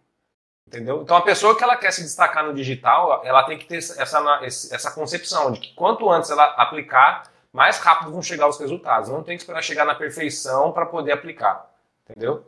[0.67, 1.01] Entendeu?
[1.01, 4.39] Então a pessoa que ela quer se destacar no digital, ela tem que ter essa,
[4.43, 9.09] essa concepção de que quanto antes ela aplicar, mais rápido vão chegar os resultados.
[9.09, 11.71] Não tem que esperar chegar na perfeição para poder aplicar.
[12.07, 12.45] Entendeu?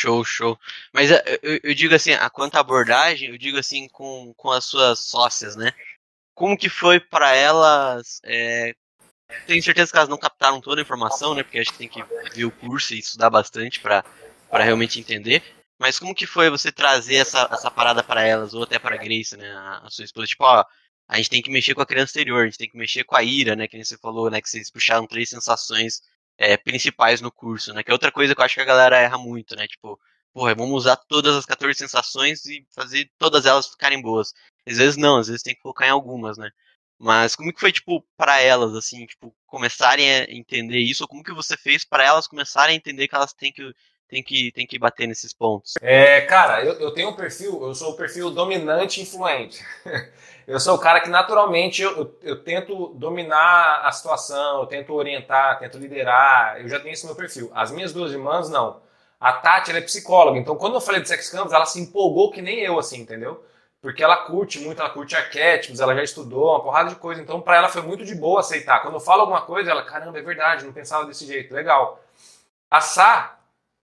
[0.00, 0.58] Show, show.
[0.92, 4.50] Mas eh, eu, eu, digo assim, a quanto à abordagem, eu digo assim com, com
[4.50, 5.72] as suas sócias, né?
[6.34, 8.20] Como que foi para elas?
[8.24, 8.74] É,
[9.46, 11.42] tenho certeza que elas não captaram toda a informação, né?
[11.42, 14.04] Porque a gente tem que ver o curso e estudar bastante para
[14.52, 15.42] realmente entender.
[15.78, 19.36] Mas como que foi você trazer essa, essa parada para elas, ou até para Grace,
[19.36, 19.50] né?
[19.50, 20.64] A, a, sua esposa, tipo, ó,
[21.08, 23.16] a gente tem que mexer com a criança exterior, a gente tem que mexer com
[23.16, 23.66] a ira, né?
[23.66, 24.40] Que você falou, né?
[24.40, 26.02] Que vocês puxaram três sensações
[26.38, 27.82] é, principais no curso, né?
[27.82, 29.66] Que é outra coisa que eu acho que a galera erra muito, né?
[29.66, 29.98] Tipo,
[30.32, 34.32] porra, vamos usar todas as 14 sensações e fazer todas elas ficarem boas.
[34.66, 36.50] Às vezes não, às vezes tem que focar em algumas, né?
[36.98, 41.04] Mas como que foi, tipo, para elas, assim, tipo, começarem a entender isso?
[41.04, 43.62] Ou como que você fez para elas começarem a entender que elas têm que,
[44.08, 45.74] têm que, têm que bater nesses pontos?
[45.80, 49.64] É, cara, eu, eu tenho um perfil, eu sou o perfil dominante influente.
[50.46, 54.94] eu sou o cara que naturalmente eu, eu, eu, tento dominar a situação, eu tento
[54.94, 57.50] orientar, tento liderar, eu já tenho esse meu perfil.
[57.54, 58.80] As minhas duas irmãs, não.
[59.20, 62.30] A Tati, ela é psicóloga, então quando eu falei de sex campus, ela se empolgou
[62.30, 63.44] que nem eu, assim, entendeu?
[63.80, 67.40] Porque ela curte muito, ela curte arquétipos, ela já estudou uma porrada de coisa, então
[67.40, 68.80] para ela foi muito de boa aceitar.
[68.80, 72.02] Quando eu falo alguma coisa, ela, caramba, é verdade, não pensava desse jeito, legal.
[72.70, 73.37] A Sá,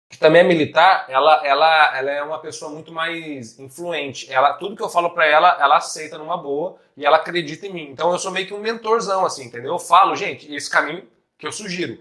[0.08, 4.32] que também é militar, ela, ela, ela é uma pessoa muito mais influente.
[4.32, 7.72] Ela, tudo que eu falo para ela, ela aceita numa boa e ela acredita em
[7.72, 7.90] mim.
[7.90, 9.72] Então eu sou meio que um mentorzão, assim, entendeu?
[9.72, 11.98] Eu falo, gente, esse caminho que eu sugiro.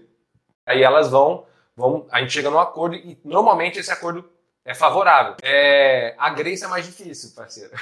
[0.64, 4.28] Aí elas vão, vão, a gente chega num acordo e normalmente esse acordo
[4.64, 5.36] é favorável.
[5.42, 7.72] É, a Grace é mais difícil, parceiro.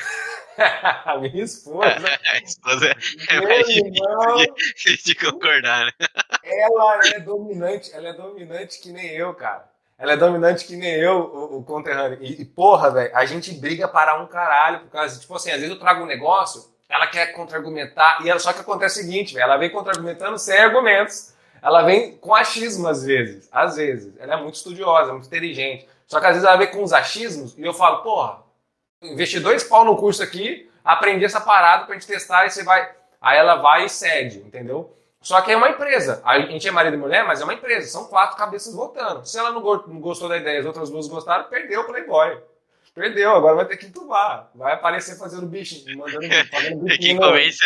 [1.04, 1.87] a minha esposa.
[2.28, 5.92] a esposa é, é mais difícil de, de concordar, né?
[6.42, 9.73] Ela é dominante, ela é dominante que nem eu, cara.
[9.98, 12.18] Ela é dominante que nem eu, o, o conterrâneo.
[12.20, 15.57] E, e porra, velho, a gente briga para um caralho por causa, tipo assim, às
[15.61, 19.35] vezes eu trago um negócio, ela quer contra-argumentar, e ela, só que acontece o seguinte,
[19.35, 21.33] véio, ela vem contra-argumentando sem argumentos.
[21.62, 24.12] Ela vem com achismo às vezes, às vezes.
[24.18, 25.88] Ela é muito estudiosa, muito inteligente.
[26.07, 28.42] Só que às vezes ela vem com uns achismos e eu falo, porra,
[29.02, 32.90] investi dois pau no curso aqui, aprendi essa parada pra gente testar e você vai.
[33.18, 34.94] Aí ela vai e cede, entendeu?
[35.24, 36.20] Só que é uma empresa.
[36.22, 37.88] A gente é marido e mulher, mas é uma empresa.
[37.88, 39.26] São quatro cabeças votando.
[39.26, 42.42] Se ela não gostou da ideia, as outras duas gostaram, perdeu o Playboy.
[42.94, 44.50] Perdeu, agora vai ter que entubar.
[44.54, 46.94] Vai aparecer fazendo bicho, mandando fazendo bicho.
[46.94, 47.58] É quem convence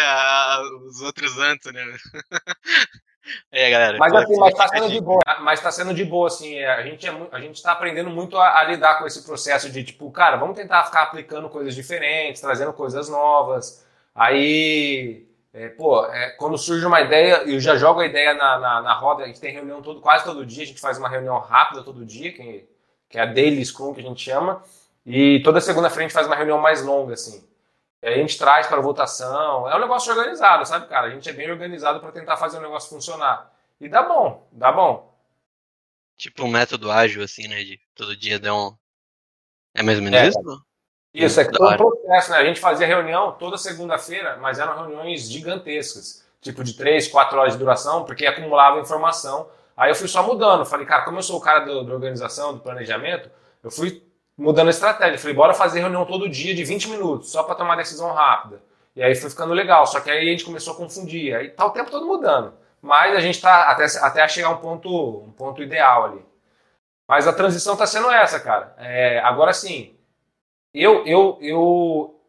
[0.87, 1.85] os outros antes, né?
[3.53, 3.99] É, galera.
[3.99, 5.21] Mas assim, mas tá sendo de boa.
[5.43, 6.55] Mas tá sendo de boa, assim.
[6.55, 9.69] É, a gente, é, a gente tá aprendendo muito a, a, lidar com esse processo
[9.69, 13.87] de, tipo, cara, vamos tentar ficar aplicando coisas diferentes, trazendo coisas novas.
[14.15, 18.83] Aí é, pô, é, quando surge uma ideia, eu já jogo a ideia na, na,
[18.83, 21.39] na, roda, a gente tem reunião todo, quase todo dia, a gente faz uma reunião
[21.39, 22.69] rápida todo dia, que,
[23.09, 24.63] que é a Daily Scrum que a gente chama,
[25.07, 27.49] e toda segunda-feira a gente faz uma reunião mais longa, assim.
[28.03, 31.07] E aí a gente traz para votação, é um negócio organizado, sabe, cara?
[31.07, 33.51] A gente é bem organizado para tentar fazer o negócio funcionar.
[33.81, 35.17] E dá bom, dá bom.
[36.17, 38.77] Tipo um método ágil, assim, né, de todo dia dá um...
[39.75, 40.67] É mais ou menos é, isso?
[41.13, 42.39] Isso, é que todo um processo, né?
[42.39, 47.55] A gente fazia reunião toda segunda-feira, mas eram reuniões gigantescas, tipo de três, quatro horas
[47.55, 49.49] de duração, porque acumulava informação.
[49.77, 50.67] Aí eu fui só mudando.
[50.67, 53.31] Falei, cara, como eu sou o cara do, da organização, do planejamento,
[53.63, 54.03] eu fui
[54.37, 55.19] mudando a estratégia.
[55.19, 58.61] Falei, bora fazer reunião todo dia de 20 minutos, só para tomar decisão rápida.
[58.95, 59.87] E aí foi ficando legal.
[59.87, 61.35] Só que aí a gente começou a confundir.
[61.35, 62.55] Aí tá o tempo todo mudando.
[62.83, 66.25] Mas a gente tá até, até chegar um ponto, um ponto ideal ali.
[67.09, 68.75] Mas a transição tá sendo essa, cara.
[68.79, 69.98] É, agora sim,
[70.73, 72.21] eu, eu, eu,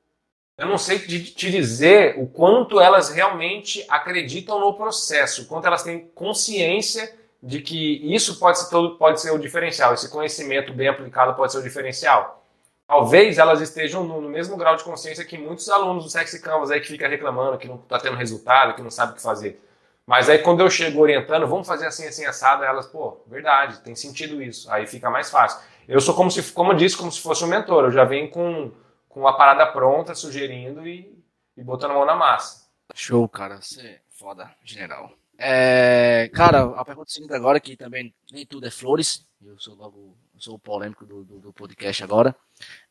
[0.57, 5.83] eu não sei te dizer o quanto elas realmente acreditam no processo, o quanto elas
[5.83, 10.87] têm consciência de que isso pode ser, todo, pode ser o diferencial, esse conhecimento bem
[10.87, 12.43] aplicado pode ser o diferencial.
[12.85, 16.71] Talvez elas estejam no, no mesmo grau de consciência que muitos alunos do Sexy Canvas
[16.71, 19.61] aí que fica reclamando, que não está tendo resultado, que não sabe o que fazer.
[20.07, 23.95] Mas aí quando eu chego orientando, vamos fazer assim, assim, assado, elas, pô, verdade, tem
[23.95, 24.69] sentido isso.
[24.71, 25.61] Aí fica mais fácil.
[25.89, 27.85] Eu sou como se, como eu disse, como se fosse um mentor.
[27.85, 28.71] Eu já venho com,
[29.07, 31.19] com a parada pronta, sugerindo e,
[31.57, 32.69] e botando a mão na massa.
[32.93, 33.59] Show, cara.
[33.59, 35.11] Você é foda, general.
[35.35, 39.25] É, cara, a pergunta seguinte agora, que também nem tudo é flores.
[39.43, 42.35] Eu sou logo, eu sou o polêmico do, do, do podcast agora.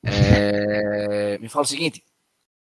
[0.03, 2.03] É, me fala o seguinte: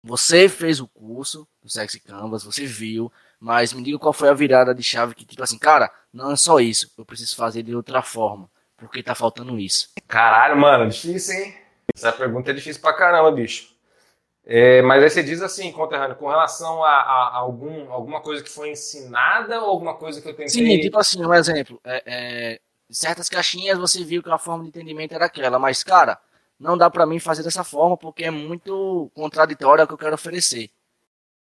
[0.02, 4.34] você fez o curso do Sexy Canvas, você viu, mas me diga qual foi a
[4.34, 7.74] virada de chave que, tipo assim, cara, não é só isso, eu preciso fazer de
[7.74, 9.90] outra forma, porque tá faltando isso.
[10.06, 11.54] Caralho, mano, difícil, hein?
[11.94, 13.74] Essa pergunta é difícil pra caramba, bicho.
[14.44, 18.48] É, mas aí você diz assim, conterrâneo, com relação a, a, algum, alguma coisa que
[18.48, 20.48] foi ensinada ou alguma coisa que eu tentei...
[20.48, 21.80] Sim, tipo assim, um exemplo.
[21.82, 26.20] É, é, certas caixinhas você viu que a forma de entendimento era aquela, mas, cara,
[26.60, 30.14] não dá para mim fazer dessa forma porque é muito contraditório ao que eu quero
[30.14, 30.70] oferecer.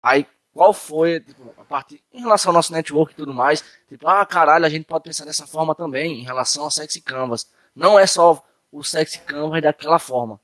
[0.02, 0.26] Aí,
[0.58, 4.26] qual foi, tipo, a parte em relação ao nosso network e tudo mais, tipo, ah,
[4.26, 7.48] caralho, a gente pode pensar dessa forma também, em relação ao Sexy Canvas.
[7.76, 10.34] Não é só o Sexy Canvas daquela forma.
[10.34, 10.40] O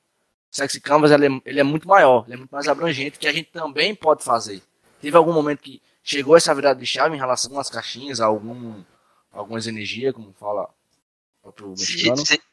[0.53, 3.33] Sexy Canvas ele é, ele é muito maior, ele é muito mais abrangente, que a
[3.33, 4.63] gente também pode fazer.
[5.01, 8.85] Teve algum momento que chegou essa virada de chave em relação às caixinhas, a algum,
[9.33, 10.71] algumas energias, como fala?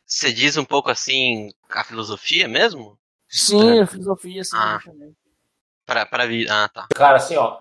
[0.04, 2.98] Você diz um pouco assim a filosofia mesmo?
[3.30, 4.58] Sim, a filosofia, sim.
[4.58, 4.80] Ah.
[5.92, 6.50] Para, para vir.
[6.50, 6.88] Ah, tá.
[6.96, 7.60] Cara, assim, ó.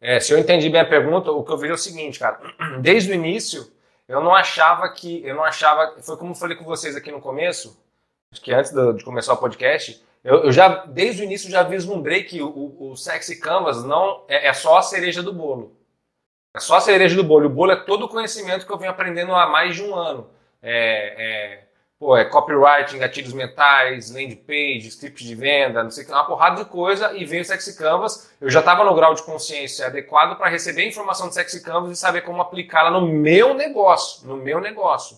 [0.00, 2.38] É, se eu entendi bem a pergunta, o que eu vejo é o seguinte, cara.
[2.78, 3.72] Desde o início,
[4.06, 5.20] eu não achava que.
[5.26, 5.96] Eu não achava.
[6.00, 7.76] Foi como eu falei com vocês aqui no começo,
[8.30, 12.22] acho que antes de começar o podcast, eu, eu já, desde o início, já vislumbrei
[12.22, 15.76] que o, o, o Sexy Canvas não é, é, só a cereja do bolo.
[16.54, 17.46] É só a cereja do bolo.
[17.46, 20.30] O bolo é todo o conhecimento que eu venho aprendendo há mais de um ano.
[20.62, 21.64] É, é
[22.02, 26.26] pô, é copywriting, gatilhos mentais, landing page, script de venda, não sei o que, uma
[26.26, 28.28] porrada de coisa, e veio o Sexy Canvas.
[28.40, 32.00] Eu já estava no grau de consciência adequado para receber informação do Sexy Canvas e
[32.00, 35.16] saber como aplicá-la no meu negócio, no meu negócio.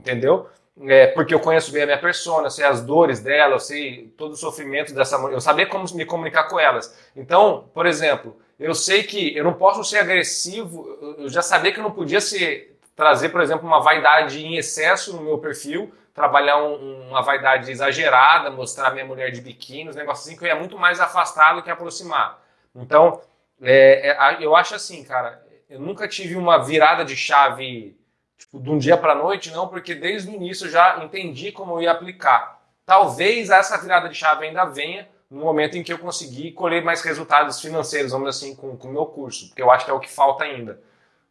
[0.00, 0.48] Entendeu?
[0.86, 4.06] É, porque eu conheço bem a minha persona, eu sei as dores dela, eu sei
[4.16, 6.98] todo o sofrimento dessa mulher, eu saber como me comunicar com elas.
[7.14, 11.78] Então, por exemplo, eu sei que eu não posso ser agressivo, eu já sabia que
[11.78, 12.69] eu não podia ser
[13.00, 18.50] trazer, por exemplo, uma vaidade em excesso no meu perfil, trabalhar um, uma vaidade exagerada,
[18.50, 21.62] mostrar minha mulher de biquíni, um negócios assim que eu ia muito mais afastar do
[21.62, 22.38] que aproximar.
[22.74, 23.22] Então,
[23.62, 27.98] é, é, eu acho assim, cara, eu nunca tive uma virada de chave
[28.36, 31.76] tipo, de um dia para noite, não, porque desde o início eu já entendi como
[31.76, 32.60] eu ia aplicar.
[32.84, 37.00] Talvez essa virada de chave ainda venha no momento em que eu conseguir colher mais
[37.00, 40.00] resultados financeiros, vamos dizer assim, com o meu curso, porque eu acho que é o
[40.00, 40.78] que falta ainda.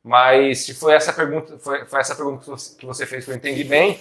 [0.03, 2.45] Mas se foi essa pergunta, foi, foi essa pergunta
[2.77, 3.99] que você fez que eu entendi bem,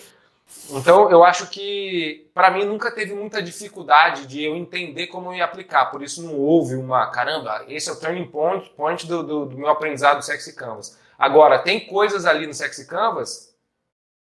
[0.71, 5.35] então eu acho que para mim nunca teve muita dificuldade de eu entender como eu
[5.35, 5.87] ia aplicar.
[5.87, 9.59] Por isso não houve uma caramba, esse é o turning point, point do, do, do
[9.59, 10.99] meu aprendizado do Sexy Canvas.
[11.19, 13.53] Agora, tem coisas ali no Sexy Canvas,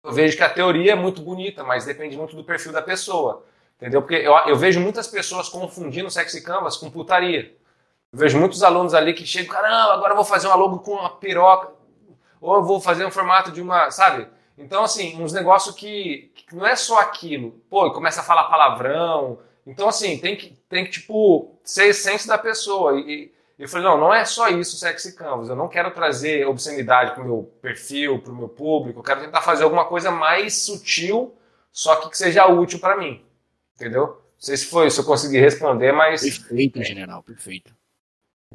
[0.03, 3.43] eu vejo que a teoria é muito bonita, mas depende muito do perfil da pessoa.
[3.75, 4.01] Entendeu?
[4.01, 7.55] Porque eu, eu vejo muitas pessoas confundindo Sexy Canvas com putaria.
[8.11, 10.91] Eu vejo muitos alunos ali que chegam, caramba, agora eu vou fazer uma logo com
[10.91, 11.73] uma piroca,
[12.39, 14.27] ou eu vou fazer um formato de uma, sabe?
[14.57, 17.51] Então, assim, uns negócios que, que não é só aquilo.
[17.69, 19.39] Pô, começa a falar palavrão.
[19.65, 22.99] Então, assim, tem que, tem que tipo, ser a essência da pessoa.
[22.99, 25.49] E, e eu falei, não, não é só isso Sexy Canvas.
[25.49, 28.99] Eu não quero trazer obscenidade para o meu perfil, para o meu público.
[28.99, 31.35] Eu quero tentar fazer alguma coisa mais sutil,
[31.71, 33.23] só que que seja útil para mim.
[33.75, 34.07] Entendeu?
[34.07, 36.21] Não sei se foi, se eu consegui responder, mas.
[36.21, 37.76] Perfeito, general, perfeito.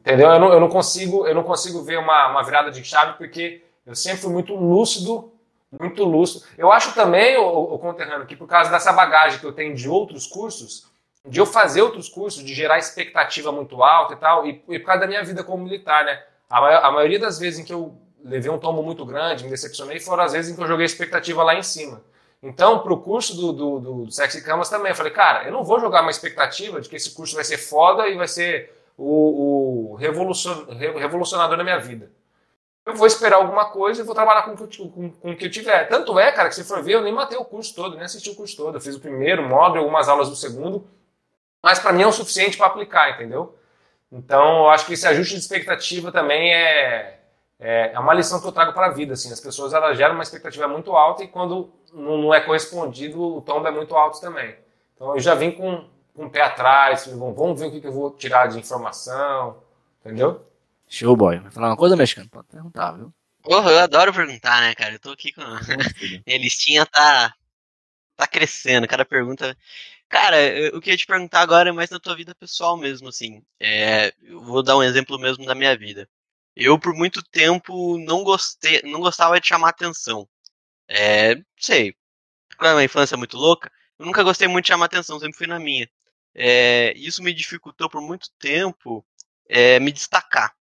[0.03, 0.31] Entendeu?
[0.31, 3.63] Eu não, eu não, consigo, eu não consigo ver uma, uma virada de chave porque
[3.87, 5.33] eu sempre fui muito lúcido,
[5.81, 6.45] muito lúcido.
[6.59, 9.89] Eu acho também, o, o conterrâneo, que por causa dessa bagagem que eu tenho de
[9.89, 10.91] outros cursos,
[11.25, 14.87] de eu fazer outros cursos, de gerar expectativa muito alta e tal, e, e por
[14.87, 16.21] causa da minha vida como militar, né?
[16.51, 20.01] A, a maioria das vezes em que eu levei um tombo muito grande, me decepcionei,
[20.01, 22.03] foram as vezes em que eu joguei expectativa lá em cima.
[22.43, 25.53] Então, para o curso do, do, do, do Sexy Camas também, eu falei, cara, eu
[25.53, 28.82] não vou jogar uma expectativa de que esse curso vai ser foda e vai ser
[28.97, 30.67] o, o revolucion,
[30.99, 32.11] revolucionador da minha vida.
[32.85, 35.89] Eu vou esperar alguma coisa e vou trabalhar com com, com o que eu tiver.
[35.89, 38.31] Tanto é, cara, que se for ver, eu nem matei o curso todo, nem assisti
[38.31, 38.77] o curso todo.
[38.77, 40.85] Eu fiz o primeiro módulo, algumas aulas do segundo,
[41.63, 43.57] mas para mim é o suficiente para aplicar, entendeu?
[44.11, 47.21] Então, eu acho que esse ajuste de expectativa também é,
[47.59, 49.15] é, é uma lição que eu trago para a vida.
[49.15, 49.33] Assim.
[49.33, 53.41] As pessoas elas geram uma expectativa muito alta e quando não, não é correspondido, o
[53.41, 54.57] tombo é muito alto também.
[54.95, 58.11] Então, eu já vim com com o pé atrás, vamos ver o que, eu vou
[58.11, 59.63] tirar de informação,
[60.01, 60.47] entendeu?
[60.89, 61.39] Show, boy.
[61.39, 62.29] Vai falar uma coisa, mexicano?
[62.29, 63.13] Pode perguntar, viu?
[63.43, 64.95] Porra, eu adoro perguntar, né, cara?
[64.95, 65.43] Eu tô aqui com.
[66.27, 67.35] Minha listinha tá.
[68.17, 68.87] tá crescendo.
[68.87, 69.57] Cada pergunta.
[70.09, 72.77] Cara, eu, o que eu ia te perguntar agora é mais na tua vida pessoal
[72.77, 73.43] mesmo, assim.
[73.59, 76.09] É, eu vou dar um exemplo mesmo da minha vida.
[76.55, 80.29] Eu, por muito tempo, não gostei, não gostava de chamar atenção.
[80.89, 81.95] É, não sei.
[82.59, 85.47] Quando é uma infância muito louca, eu nunca gostei muito de chamar atenção, sempre fui
[85.47, 85.89] na minha.
[86.35, 89.05] É, isso me dificultou por muito tempo
[89.49, 90.55] é, me destacar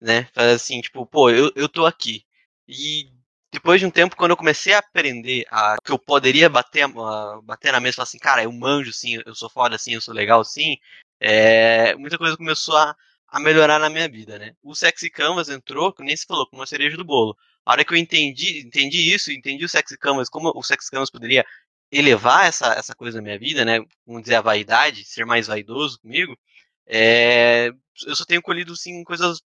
[0.00, 0.28] né?
[0.34, 2.24] Assim, tipo, pô, eu, eu tô aqui.
[2.66, 3.10] E
[3.52, 7.40] depois de um tempo, quando eu comecei a aprender a, que eu poderia bater, a,
[7.42, 10.00] bater na mesa e falar assim, cara, eu manjo sim, eu sou foda assim, eu
[10.00, 10.76] sou legal sim,
[11.20, 12.94] é, muita coisa começou a,
[13.28, 14.54] a melhorar na minha vida, né?
[14.62, 17.36] O Sexy Canvas entrou, que nem se falou, como uma cereja do bolo.
[17.64, 21.10] A hora que eu entendi, entendi isso, entendi o Sexy Canvas, como o Sexy Canvas
[21.10, 21.44] poderia
[21.90, 23.80] elevar essa, essa coisa na minha vida, né?
[24.06, 26.38] Vamos dizer, a vaidade, ser mais vaidoso comigo,
[26.86, 27.68] é,
[28.06, 29.42] eu só tenho colhido, sim, coisas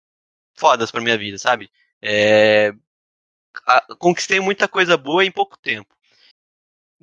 [0.55, 1.71] fodas pra minha vida, sabe?
[2.01, 2.73] É,
[3.65, 5.95] a, conquistei muita coisa boa em pouco tempo.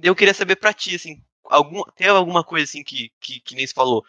[0.02, 3.66] Eu queria saber pra ti, assim, algum, tem alguma coisa assim que, que, que nem
[3.66, 4.04] se falou,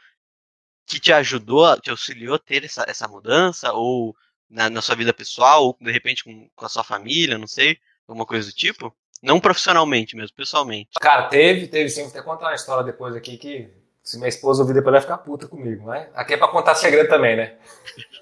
[0.85, 4.15] que te ajudou, te auxiliou a ter essa, essa mudança, ou
[4.49, 7.79] na, na sua vida pessoal, ou de repente com, com a sua família, não sei,
[8.07, 8.95] alguma coisa do tipo?
[9.21, 10.89] Não profissionalmente mesmo, pessoalmente.
[10.99, 12.01] Cara, teve, teve sim.
[12.01, 13.69] Vou até contar uma história depois aqui que
[14.07, 17.09] se minha esposa ouvir depois vai ficar puta comigo, mas aqui é pra contar segredo
[17.09, 17.55] também, né?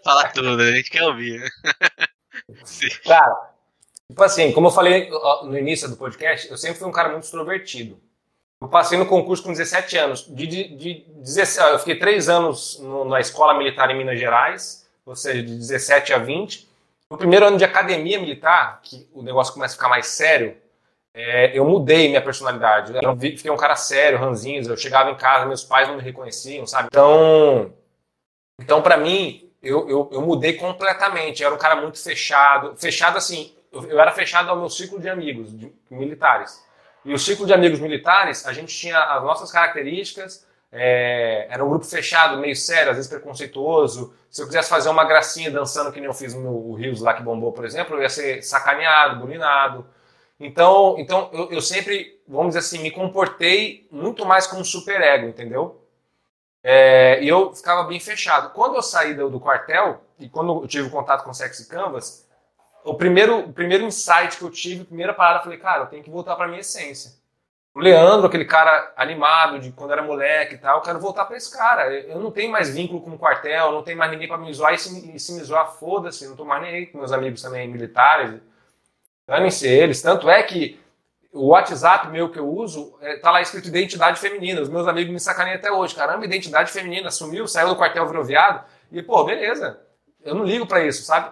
[0.03, 1.43] Fala tudo, a gente quer ouvir.
[3.05, 3.51] cara,
[4.07, 5.09] tipo assim, como eu falei
[5.43, 8.01] no início do podcast, eu sempre fui um cara muito extrovertido.
[8.59, 10.25] Eu passei no concurso com 17 anos.
[10.27, 14.87] De, de, de 17, eu fiquei três anos no, na escola militar em Minas Gerais,
[15.05, 16.67] ou seja, de 17 a 20.
[17.11, 20.57] No primeiro ano de academia militar, que o negócio começa a ficar mais sério,
[21.17, 22.91] é, eu mudei minha personalidade.
[23.01, 24.67] Eu fiquei um cara sério, ranzinhos.
[24.67, 26.89] Eu chegava em casa, meus pais não me reconheciam, sabe?
[26.91, 27.73] Então,
[28.59, 31.41] então para mim, eu, eu, eu, mudei completamente.
[31.41, 32.75] Eu era um cara muito fechado.
[32.75, 36.61] Fechado assim, eu, eu era fechado ao meu ciclo de amigos de, militares.
[37.05, 40.45] E o ciclo de amigos militares, a gente tinha as nossas características.
[40.69, 44.13] É, era um grupo fechado, meio sério, às vezes preconceituoso.
[44.29, 47.23] Se eu quisesse fazer uma gracinha dançando, que nem eu fiz no Rios lá que
[47.23, 49.94] bombou, por exemplo, eu ia ser sacaneado, bulinado.
[50.39, 55.27] Então, então eu, eu, sempre, vamos dizer assim, me comportei muito mais como um superego,
[55.27, 55.81] entendeu?
[56.61, 58.51] É, e eu ficava bem fechado.
[58.51, 62.27] Quando eu saí do, do, quartel, e quando eu tive contato com o Sexy Canvas,
[62.83, 65.87] o primeiro, o primeiro insight que eu tive, a primeira parada, eu falei, cara, eu
[65.87, 67.13] tenho que voltar para minha essência.
[67.73, 71.35] O Leandro, aquele cara animado de quando era moleque e tal, eu quero voltar para
[71.35, 71.93] esse cara.
[71.93, 74.73] Eu não tenho mais vínculo com o quartel, não tenho mais ninguém para me zoar,
[74.73, 77.67] e se, se me zoar, foda-se, não tô mais nem aí com meus amigos também
[77.67, 78.39] militares
[79.27, 80.01] Dane-se eles.
[80.01, 80.79] Tanto é que
[81.35, 84.61] o WhatsApp meu que eu uso, é, tá lá escrito identidade feminina.
[84.61, 85.93] Os meus amigos me sacaneiam até hoje.
[85.93, 88.63] Caramba, identidade feminina, sumiu, saiu do quartel, virou viado.
[88.91, 89.79] E, pô, beleza.
[90.23, 91.31] Eu não ligo para isso, sabe?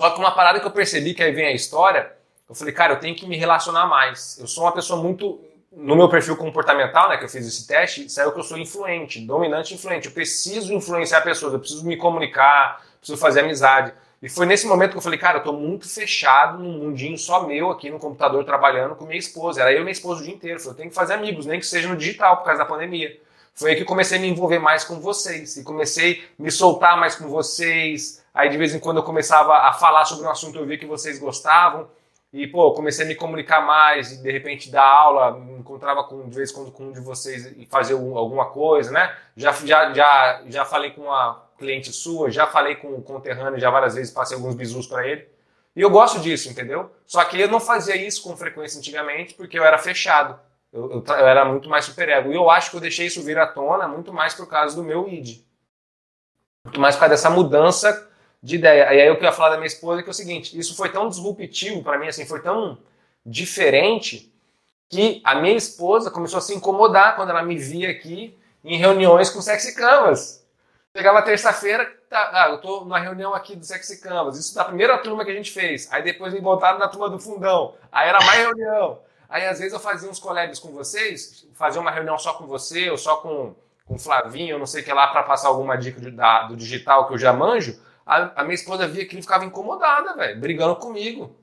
[0.00, 2.12] Só que uma parada que eu percebi que aí vem a história,
[2.48, 4.38] eu falei, cara, eu tenho que me relacionar mais.
[4.38, 5.44] Eu sou uma pessoa muito.
[5.72, 9.20] No meu perfil comportamental, né, que eu fiz esse teste, saiu que eu sou influente,
[9.20, 10.08] dominante influente.
[10.08, 13.94] Eu preciso influenciar pessoas, eu preciso me comunicar, preciso fazer amizade.
[14.22, 17.46] E foi nesse momento que eu falei, cara, eu tô muito fechado num mundinho só
[17.46, 19.62] meu aqui no computador trabalhando com minha esposa.
[19.62, 20.58] Era eu e minha esposa o dia inteiro.
[20.58, 22.66] Eu falei, eu tenho que fazer amigos, nem que seja no digital por causa da
[22.66, 23.18] pandemia.
[23.54, 26.50] Foi aí que eu comecei a me envolver mais com vocês e comecei a me
[26.50, 28.22] soltar mais com vocês.
[28.34, 30.86] Aí de vez em quando eu começava a falar sobre um assunto eu vi que
[30.86, 31.88] vocês gostavam.
[32.32, 36.28] E, pô, comecei a me comunicar mais e, de repente, dar aula, me encontrava com,
[36.28, 39.12] de vez em quando com um de vocês e fazer alguma coisa, né?
[39.36, 43.70] Já, já, já, já falei com uma cliente sua, já falei com o conterrâneo, já
[43.70, 45.28] várias vezes passei alguns bisus para ele.
[45.76, 46.90] E eu gosto disso, entendeu?
[47.06, 50.40] Só que eu não fazia isso com frequência antigamente porque eu era fechado.
[50.72, 52.32] Eu, eu, eu era muito mais superego.
[52.32, 54.82] E eu acho que eu deixei isso vir à tona muito mais por causa do
[54.82, 55.44] meu id.
[56.64, 58.10] Muito mais por causa dessa mudança
[58.42, 58.92] de ideia.
[58.94, 61.08] E aí eu queria falar da minha esposa que é o seguinte, isso foi tão
[61.08, 62.78] disruptivo para mim, assim, foi tão
[63.24, 64.32] diferente
[64.88, 69.30] que a minha esposa começou a se incomodar quando ela me via aqui em reuniões
[69.30, 70.39] com Sexy Canvas.
[70.96, 74.98] Chegava terça-feira, tá, ah, eu tô numa reunião aqui do Sexy Canvas, isso da primeira
[74.98, 75.90] turma que a gente fez.
[75.92, 77.76] Aí depois me botaram na turma do fundão.
[77.92, 78.98] Aí era mais reunião.
[79.28, 82.90] Aí às vezes eu fazia uns collabs com vocês, fazia uma reunião só com você,
[82.90, 83.54] ou só com,
[83.86, 86.56] com o Flavinho, não sei o que lá, para passar alguma dica de, da, do
[86.56, 87.80] digital que eu já manjo
[88.10, 91.36] a, a minha esposa via que ele ficava incomodada, velho, brigando comigo.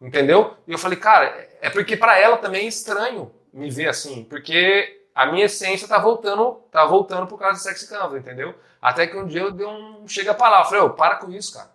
[0.00, 0.54] Entendeu?
[0.66, 5.02] E eu falei, cara, é porque para ela também é estranho me ver assim, porque
[5.14, 8.54] a minha essência tá voltando, tá voltando por causa do sexy canvas, entendeu?
[8.84, 11.30] Até que um dia eu dei um chega para lá, eu falei, oh, para com
[11.32, 11.70] isso, cara.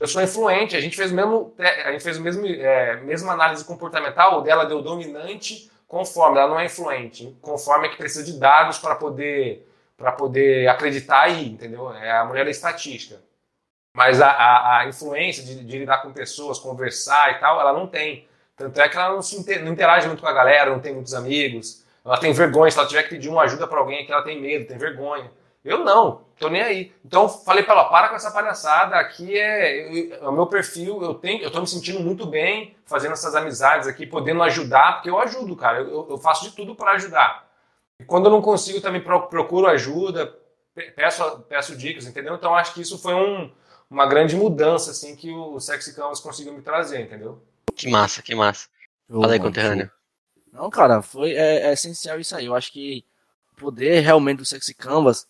[0.00, 3.32] Eu sou influente, a gente fez o mesmo, a gente fez o mesmo, é, mesma
[3.32, 8.24] análise comportamental, o dela deu dominante, conforme, ela não é influente, conforme é que precisa
[8.24, 9.64] de dados para poder
[9.96, 11.92] para poder acreditar aí, entendeu?
[11.92, 13.20] É, a mulher é estatística.
[13.94, 17.86] Mas a, a, a influência de, de, lidar com pessoas, conversar e tal, ela não
[17.86, 18.26] tem.
[18.56, 20.92] Tanto é que ela não, se inter, não interage muito com a galera, não tem
[20.92, 21.84] muitos amigos.
[22.04, 24.40] Ela tem vergonha, se ela tiver que pedir uma ajuda para alguém que ela tem
[24.40, 25.30] medo, tem vergonha.
[25.64, 26.92] Eu não, tô nem aí.
[27.04, 31.14] Então falei para ela, para com essa palhaçada, aqui é, é o meu perfil, eu
[31.14, 35.18] tenho, eu tô me sentindo muito bem fazendo essas amizades aqui, podendo ajudar, porque eu
[35.18, 35.80] ajudo, cara.
[35.80, 37.48] Eu, eu faço de tudo para ajudar.
[38.00, 40.32] E quando eu não consigo, também procuro ajuda,
[40.94, 42.34] peço, peço dicas, entendeu?
[42.34, 43.50] Então acho que isso foi um,
[43.90, 47.42] uma grande mudança assim que o Sexy Canvas conseguiu me trazer, entendeu?
[47.74, 48.68] Que massa, que massa.
[49.08, 49.90] Fala aí, conterrâneo.
[50.52, 52.46] Não, cara, foi é, é, essencial isso aí.
[52.46, 53.04] Eu acho que
[53.52, 55.26] o poder realmente do Sexy Canvas,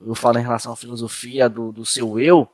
[0.00, 2.48] eu falo em relação à filosofia do, do seu eu,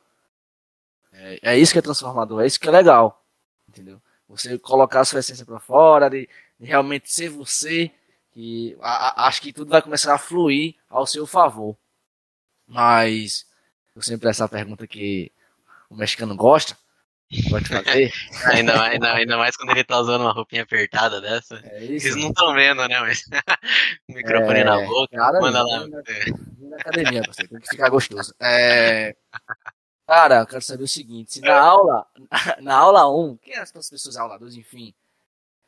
[1.12, 3.24] é, é isso que é transformador, é isso que é legal,
[3.68, 4.00] entendeu?
[4.28, 7.90] Você colocar a sua essência para fora, de, de realmente ser você
[8.32, 11.76] que a, a, acho que tudo vai começar a fluir ao seu favor.
[12.66, 13.46] Mas
[13.94, 15.30] eu sempre essa pergunta que
[15.90, 16.76] o mexicano gosta.
[17.48, 18.12] Pode fazer.
[18.52, 21.60] ainda, ainda, ainda mais quando ele tá usando uma roupinha apertada dessa.
[21.64, 22.08] É isso.
[22.08, 23.00] Eles não estão vendo, né?
[23.00, 23.24] Mas
[24.08, 25.86] o microfone é, na boca, cara, manda lá.
[25.86, 26.02] Na,
[26.68, 28.34] na academia, você tem que ficar gostoso.
[28.40, 29.14] É,
[30.06, 32.06] cara, eu quero saber o seguinte: se na aula,
[32.60, 34.94] na aula 1, quem é as pessoas aula 2, enfim,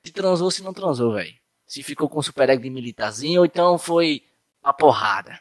[0.05, 1.35] se transou, se não transou, velho?
[1.67, 4.23] Se ficou com super ego de militarzinho ou então foi
[4.62, 5.41] a porrada?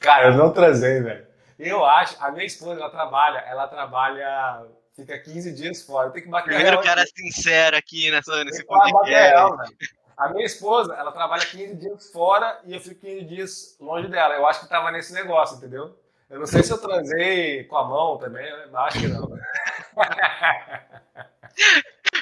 [0.00, 1.26] Cara, eu não transei, velho.
[1.58, 6.10] Eu acho, a minha esposa, ela trabalha, ela trabalha, fica 15 dias fora.
[6.10, 7.10] Tem que bater Primeiro cara aqui.
[7.16, 9.74] sincero aqui nessa, nesse podcast.
[10.16, 14.34] A minha esposa, ela trabalha 15 dias fora e eu fico 15 dias longe dela.
[14.34, 15.98] Eu acho que tava nesse negócio, entendeu?
[16.30, 19.28] Eu não sei se eu transei com a mão também, eu acho que não.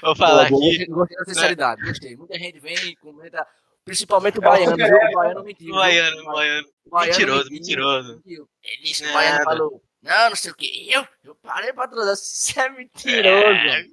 [0.03, 0.87] Vou falar Pô, aqui.
[0.87, 2.17] Gostei da sinceridade, gostei.
[2.17, 3.47] Muita gente vem e comenta,
[3.85, 4.87] principalmente o baiano, viu?
[4.87, 5.73] O baiano mentiu.
[5.73, 6.69] O baiano, o baiano.
[6.93, 8.23] Mentiroso, mentiroso.
[8.27, 10.91] Ele disse que o baiano falou, não, não sei o que.
[10.93, 13.23] Eu, eu parei pra transar, você é mentiroso.
[13.23, 13.87] É.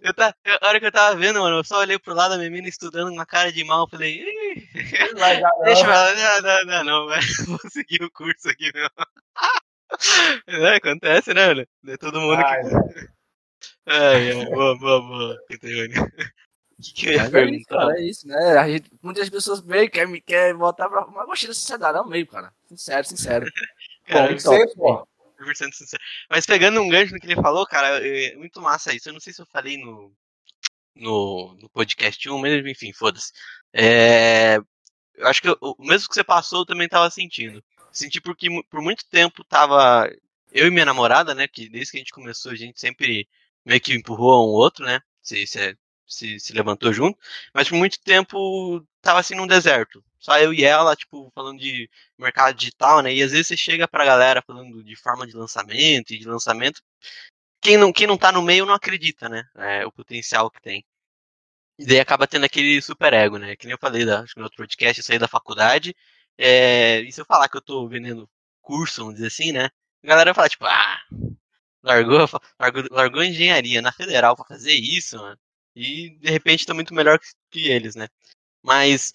[0.00, 2.32] Eu tá, eu, a hora que eu tava vendo, mano, eu só olhei pro lado
[2.32, 4.24] da menina estudando uma cara de mal, eu falei,
[5.64, 8.88] deixa ela, não, não, não, não, vai, vou seguir o curso aqui, meu.
[10.46, 11.66] É, acontece, né, mano?
[11.86, 13.08] É todo mundo Ai, que.
[13.86, 17.44] Ai, ai, boa, boa, boa, que, que eu perguntar?
[17.44, 18.58] É isso, cara, é isso, né?
[18.58, 21.06] A gente, muitas pessoas veem, quer, quer voltar pra.
[21.08, 22.52] Mas gostei da sinceridade, é meio, cara.
[22.66, 23.46] Sincero, sincero.
[24.06, 25.06] Cara, Bom, então, sei, pô.
[25.76, 26.02] Sincero.
[26.30, 29.08] Mas pegando um gancho no que ele falou, cara, é muito massa isso.
[29.08, 30.12] Eu não sei se eu falei no,
[30.94, 33.32] no, no podcast 1, mas enfim, foda-se.
[33.72, 34.58] É,
[35.14, 37.62] eu acho que o mesmo que você passou, eu também tava sentindo.
[37.92, 40.10] Senti porque por muito tempo tava
[40.52, 43.28] eu e minha namorada, né, que desde que a gente começou a gente sempre
[43.64, 45.00] meio que empurrou um outro, né?
[45.22, 45.76] Se, se,
[46.12, 47.18] se, se levantou junto.
[47.54, 50.04] Mas por muito tempo tava assim num deserto.
[50.18, 53.12] Só eu e ela, tipo, falando de mercado digital, né?
[53.12, 56.82] E às vezes você chega pra galera falando de forma de lançamento e de lançamento.
[57.60, 59.44] Quem não, quem não tá no meio não acredita, né?
[59.56, 60.84] É, o potencial que tem.
[61.78, 63.56] E daí acaba tendo aquele super ego, né?
[63.56, 65.94] Que nem eu falei da, acho que no outro podcast, eu saí da faculdade.
[66.38, 68.28] É, e se eu falar que eu tô vendendo
[68.60, 69.66] curso, vamos dizer assim, né?
[70.04, 71.00] A galera fala, tipo, ah,
[71.82, 72.26] largou,
[72.58, 75.38] largou, largou engenharia na federal para fazer isso, mano.
[75.74, 77.18] E de repente tá muito melhor
[77.50, 78.08] que eles, né?
[78.62, 79.12] Mas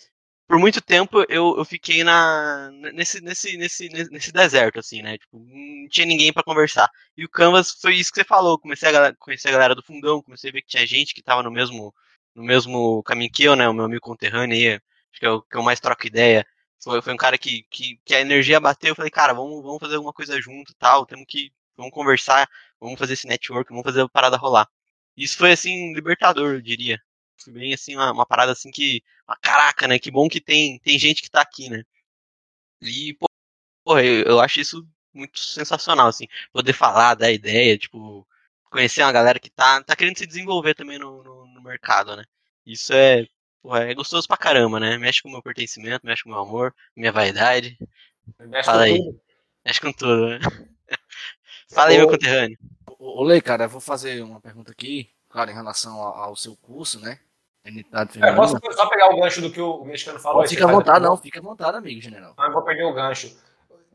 [0.47, 5.17] por muito tempo eu, eu fiquei na nesse, nesse, nesse, nesse deserto, assim, né?
[5.17, 6.89] Tipo, não tinha ninguém para conversar.
[7.17, 8.59] E o Canvas foi isso que você falou.
[8.59, 11.43] Comecei a conhecer a galera do fundão, comecei a ver que tinha gente que tava
[11.43, 11.93] no mesmo,
[12.35, 13.67] no mesmo caminho que eu, né?
[13.69, 16.45] O meu amigo conterrâneo aí, acho que é o que eu mais troco ideia.
[16.83, 18.89] Foi, foi um cara que, que, que a energia bateu.
[18.91, 21.05] Eu falei, cara, vamos, vamos fazer alguma coisa junto tal.
[21.05, 22.49] Temos que vamos conversar,
[22.79, 24.67] vamos fazer esse network, vamos fazer a parada rolar.
[25.17, 27.01] Isso foi, assim, libertador, eu diria.
[27.43, 30.79] Foi bem, assim, uma, uma parada, assim, que, ah, caraca, né, que bom que tem,
[30.79, 31.83] tem gente que tá aqui, né.
[32.81, 33.27] E, pô,
[33.83, 38.27] porra, eu, eu acho isso muito sensacional, assim, poder falar, dar ideia, tipo,
[38.69, 42.23] conhecer uma galera que tá, tá querendo se desenvolver também no, no, no mercado, né.
[42.65, 43.25] Isso é,
[43.61, 46.41] porra, é gostoso pra caramba, né, mexe com o meu pertencimento, mexe com o meu
[46.41, 47.77] amor, minha vaidade.
[48.39, 48.97] Mexe Fala aí.
[48.97, 49.21] Tudo.
[49.65, 50.39] Mexe com tudo, né.
[51.69, 52.57] Fala aí, meu conterrâneo.
[52.99, 56.55] Ô, Lei, cara, eu vou fazer uma pergunta aqui, claro, em relação ao, ao seu
[56.55, 57.19] curso, né?
[58.21, 60.41] É, posso só pegar o gancho do que o mexicano falou?
[60.41, 62.33] Pô, fica à vontade, não, fica à vontade, amigo general.
[62.37, 63.35] Não, eu vou perder o gancho.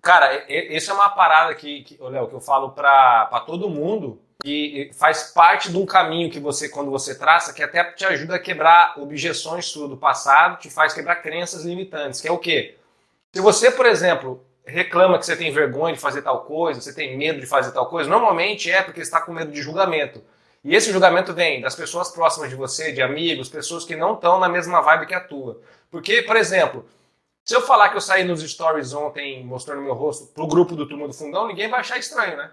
[0.02, 4.90] Cara, isso é uma parada que, que Léo, que eu falo para todo mundo e
[4.92, 8.38] faz parte de um caminho que você, quando você traça, que até te ajuda a
[8.38, 12.76] quebrar objeções do passado, te faz quebrar crenças limitantes, que é o quê?
[13.32, 17.16] Se você, por exemplo, reclama que você tem vergonha de fazer tal coisa, você tem
[17.16, 20.22] medo de fazer tal coisa, normalmente é porque está com medo de julgamento.
[20.64, 24.38] E esse julgamento vem das pessoas próximas de você, de amigos, pessoas que não estão
[24.38, 25.60] na mesma vibe que a tua.
[25.90, 26.86] Porque, por exemplo,
[27.44, 30.88] se eu falar que eu saí nos stories ontem mostrando meu rosto pro grupo do
[30.88, 32.50] Turma do Fundão, ninguém vai achar estranho, né?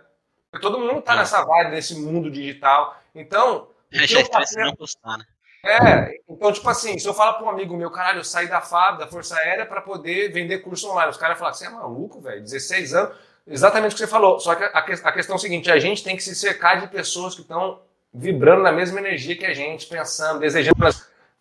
[0.49, 1.19] Porque todo mundo tá Não.
[1.19, 2.99] nessa vibe desse mundo digital.
[3.13, 3.67] Então.
[3.91, 5.25] que Já eu estresse faço- não postar, né?
[5.63, 8.61] É, então, tipo assim, se eu falar pra um amigo meu, caralho, eu saí da
[8.61, 12.21] FAB, da Força Aérea, pra poder vender curso online, os caras falam, você é maluco,
[12.21, 12.41] velho?
[12.41, 13.15] 16 anos.
[13.45, 14.39] Exatamente o que você falou.
[14.39, 16.79] Só que a, que- a questão é a seguinte: a gente tem que se cercar
[16.79, 17.79] de pessoas que estão
[18.13, 20.75] vibrando na mesma energia que a gente, pensando, desejando.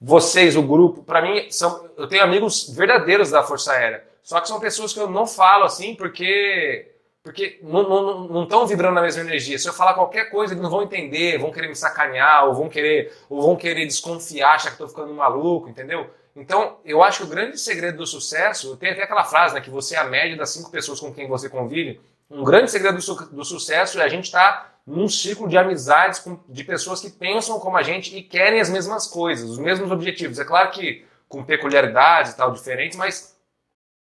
[0.00, 4.04] Vocês, o grupo, pra mim, são, eu tenho amigos verdadeiros da Força Aérea.
[4.22, 6.92] Só que são pessoas que eu não falo assim porque.
[7.28, 9.58] Porque não estão vibrando na mesma energia.
[9.58, 12.70] Se eu falar qualquer coisa, eles não vão entender, vão querer me sacanear, ou vão
[12.70, 16.08] querer, ou vão querer desconfiar, achar que estou ficando maluco, entendeu?
[16.34, 19.68] Então, eu acho que o grande segredo do sucesso, tem até aquela frase, né, que
[19.68, 22.00] você é a média das cinco pessoas com quem você convive.
[22.30, 26.20] Um grande segredo do, su- do sucesso é a gente estar num ciclo de amizades
[26.20, 29.90] com, de pessoas que pensam como a gente e querem as mesmas coisas, os mesmos
[29.90, 30.38] objetivos.
[30.38, 33.36] É claro que com peculiaridades e tal diferentes, mas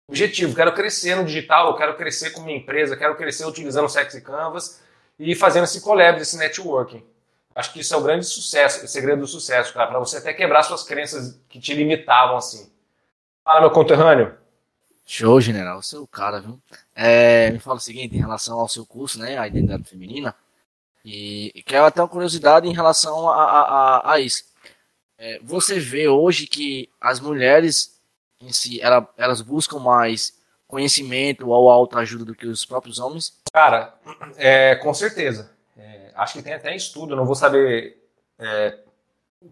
[0.08, 0.56] objetivo.
[0.56, 4.82] Quero crescer no digital, quero crescer com minha empresa, quero crescer utilizando o Sexy Canvas
[5.20, 7.04] e fazendo esse collab, esse networking.
[7.54, 10.34] Acho que isso é o grande sucesso, o segredo do sucesso, cara, para você até
[10.34, 12.72] quebrar suas crenças que te limitavam assim.
[13.44, 14.38] Fala, meu conterrâneo.
[15.06, 15.82] Show, general.
[15.82, 16.62] Você é o cara, viu?
[16.94, 19.38] É, me fala o seguinte, em relação ao seu curso, né?
[19.38, 20.36] A identidade feminina.
[21.04, 24.44] E, e quero até uma curiosidade em relação a, a, a, a isso.
[25.18, 27.97] É, você vê hoje que as mulheres
[28.42, 33.40] em si, ela, elas buscam mais conhecimento ou autoajuda do que os próprios homens?
[33.52, 33.94] Cara,
[34.36, 35.52] é, com certeza.
[35.78, 37.98] É, acho que tem até estudo, não vou saber
[38.38, 38.78] é,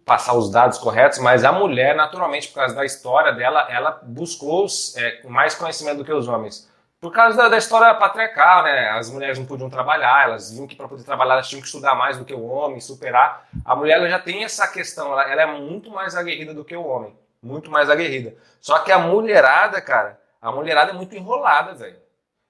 [0.04, 4.66] passar os dados corretos, mas a mulher, naturalmente, por causa da história dela, ela buscou
[4.98, 6.70] é, mais conhecimento do que os homens.
[7.00, 8.90] Por causa da, da história patriarcal, né?
[8.90, 11.94] As mulheres não podiam trabalhar, elas viam que para poder trabalhar elas tinham que estudar
[11.94, 13.48] mais do que o homem, superar.
[13.64, 16.76] A mulher ela já tem essa questão, ela, ela é muito mais aguerrida do que
[16.76, 17.16] o homem.
[17.46, 18.36] Muito mais aguerrida.
[18.60, 21.98] Só que a mulherada, cara, a mulherada é muito enrolada, velho.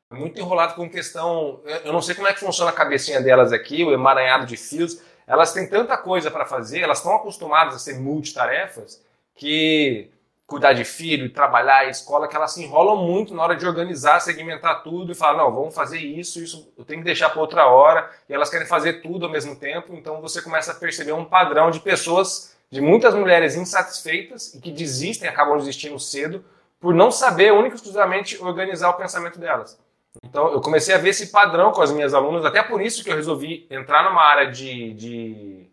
[0.09, 1.59] É muito enrolada com questão.
[1.83, 5.01] Eu não sei como é que funciona a cabecinha delas aqui, o emaranhado de fios.
[5.27, 9.03] Elas têm tanta coisa para fazer, elas estão acostumadas a ser multitarefas,
[9.35, 10.09] que
[10.47, 14.81] cuidar de filho, trabalhar, escola, que elas se enrolam muito na hora de organizar, segmentar
[14.83, 18.09] tudo e falar, não, vamos fazer isso, isso eu tenho que deixar para outra hora,
[18.29, 21.71] e elas querem fazer tudo ao mesmo tempo, então você começa a perceber um padrão
[21.71, 26.43] de pessoas, de muitas mulheres insatisfeitas e que desistem, acabam desistindo cedo,
[26.77, 29.79] por não saber única e exclusivamente organizar o pensamento delas.
[30.21, 33.09] Então, eu comecei a ver esse padrão com as minhas alunas, até por isso que
[33.09, 35.69] eu resolvi entrar numa área de, de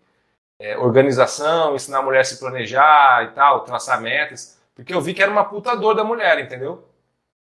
[0.61, 5.13] é, organização, ensinar a mulher a se planejar e tal, traçar metas, porque eu vi
[5.13, 6.87] que era uma puta dor da mulher, entendeu?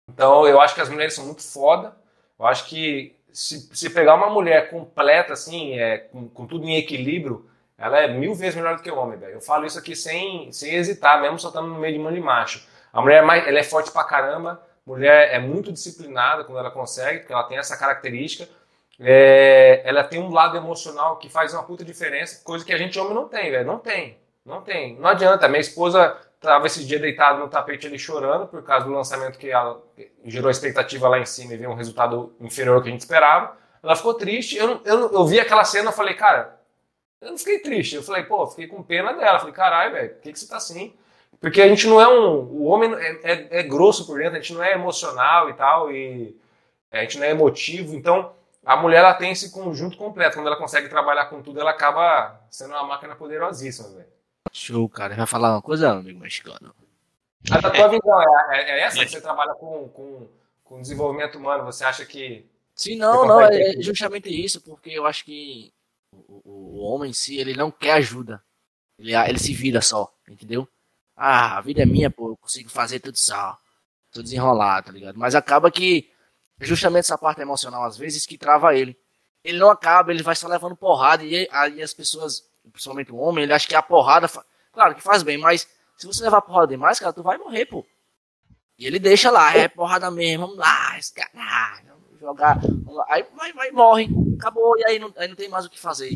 [0.10, 1.94] Então, eu acho que as mulheres são muito foda.
[2.40, 6.78] Eu acho que se, se pegar uma mulher completa, assim, é, com, com tudo em
[6.78, 9.34] equilíbrio, ela é mil vezes melhor do que o homem, velho.
[9.34, 12.20] Eu falo isso aqui sem, sem hesitar, mesmo só estando no meio de mão de
[12.20, 12.66] macho.
[12.92, 16.72] A mulher é, mais, ela é forte pra caramba, mulher é muito disciplinada quando ela
[16.72, 18.48] consegue, porque ela tem essa característica.
[19.00, 23.00] É, ela tem um lado emocional que faz uma puta diferença, coisa que a gente
[23.00, 23.66] homem não tem, velho.
[23.66, 24.18] Não tem.
[24.46, 24.96] Não tem.
[25.00, 25.48] Não adianta.
[25.48, 29.50] Minha esposa estava esse dia deitada no tapete ali chorando por causa do lançamento que
[29.50, 29.82] ela
[30.26, 33.58] gerou expectativa lá em cima e veio um resultado inferior ao que a gente esperava.
[33.82, 34.58] Ela ficou triste.
[34.58, 36.60] Eu, eu, eu vi aquela cena e falei, cara,
[37.24, 37.96] eu não fiquei triste.
[37.96, 39.38] Eu falei, pô, fiquei com pena dela.
[39.38, 40.94] Eu falei, caralho, velho, por que, que você tá assim?
[41.40, 42.40] Porque a gente não é um.
[42.40, 45.92] O homem é, é, é, grosso por dentro, a gente não é emocional e tal,
[45.92, 46.38] e
[46.92, 47.96] a gente não é emotivo.
[47.96, 48.32] Então,
[48.66, 50.36] a mulher ela tem esse conjunto completo.
[50.36, 54.08] Quando ela consegue trabalhar com tudo, ela acaba sendo uma máquina poderosíssima, velho.
[54.52, 55.16] Show, cara.
[55.16, 56.74] Vai falar uma coisa, amigo mexicano?
[57.52, 60.28] A da tua visão é, é, é essa que você trabalha com, com,
[60.64, 61.66] com desenvolvimento humano?
[61.66, 62.46] Você acha que.
[62.76, 65.74] Sim, não, não, é justamente isso, porque eu acho que
[66.28, 68.44] o, o, homem em si, ele não quer ajuda.
[68.98, 70.68] Ele, ele se vira só, entendeu?
[71.16, 73.58] Ah, a vida é minha, pô, eu consigo fazer tudo só.
[74.12, 75.18] Tô desenrolado, tá ligado?
[75.18, 76.12] Mas acaba que
[76.60, 78.98] justamente essa parte emocional, às vezes, que trava ele.
[79.44, 83.44] Ele não acaba, ele vai só levando porrada e aí as pessoas, principalmente o homem,
[83.44, 84.30] ele acha que a porrada,
[84.72, 87.86] claro que faz bem, mas se você levar porrada demais, cara, tu vai morrer, pô.
[88.78, 91.94] E ele deixa lá, é porrada mesmo, vamos lá, esse caralho,
[92.24, 92.60] jogar,
[93.10, 94.08] aí vai, vai, morre,
[94.40, 96.12] acabou, e aí não, aí não tem mais o que fazer.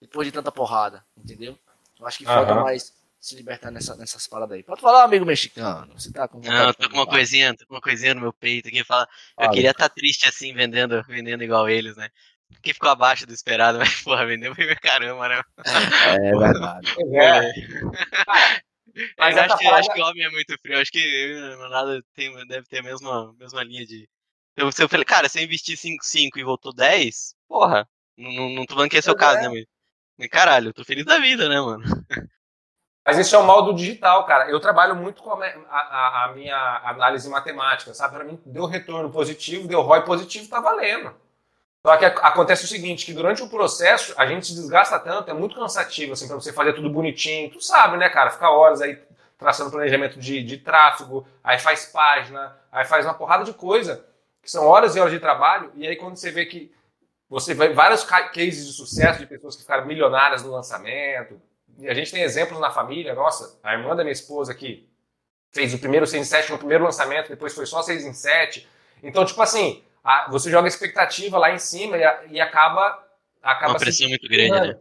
[0.00, 1.58] Depois de tanta porrada, entendeu?
[1.98, 2.62] Eu acho que falta uhum.
[2.62, 4.62] mais se libertar nessa, nessas paradas aí.
[4.62, 5.92] Pode falar, amigo mexicano.
[5.94, 8.68] Você tá com Não, tô com uma coisinha, tô com uma coisinha no meu peito
[8.68, 8.84] aqui.
[8.84, 12.08] Fala, eu ah, queria estar tá triste assim, vendendo, vendendo igual eles, né?
[12.62, 15.42] Que ficou abaixo do esperado, mas, porra, vendeu bem caramba, né?
[15.66, 16.94] É verdade.
[18.98, 19.12] É.
[19.16, 20.80] Mas acho, que, acho que o homem é muito frio.
[20.80, 21.36] Acho que
[21.70, 24.08] nada tem, deve ter a mesma, mesma linha de.
[24.58, 28.66] Eu, eu falei, cara, se eu investir 5, 5 e voltou 10, porra, não, não
[28.66, 30.28] tô falando que esse é o caso, né?
[30.28, 31.84] Caralho, eu tô feliz da vida, né, mano?
[33.06, 34.50] Mas isso é o mal do digital, cara.
[34.50, 38.16] Eu trabalho muito com a, a, a minha análise matemática, sabe?
[38.16, 41.14] Para mim, deu retorno positivo, deu ROI positivo, tá valendo.
[41.86, 45.34] Só que acontece o seguinte, que durante o processo a gente se desgasta tanto, é
[45.34, 47.48] muito cansativo, assim, para você fazer tudo bonitinho.
[47.50, 48.30] Tu sabe, né, cara?
[48.30, 49.00] Ficar horas aí
[49.38, 54.04] traçando planejamento de, de tráfego, aí faz página, aí faz uma porrada de coisa,
[54.48, 56.72] que são horas e horas de trabalho, e aí quando você vê que
[57.28, 61.38] você vê vários cases de sucesso de pessoas que ficaram milionárias no lançamento,
[61.78, 64.88] e a gente tem exemplos na família, nossa, a irmã da minha esposa que
[65.52, 68.66] fez o primeiro 6 em 7 no primeiro lançamento, depois foi só 6 em 7.
[69.02, 73.06] Então, tipo assim, a, você joga expectativa lá em cima e, a, e acaba,
[73.42, 73.74] acaba.
[73.74, 74.80] Uma pressão muito grande, né?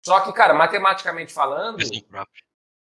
[0.00, 1.78] Só que, cara, matematicamente falando,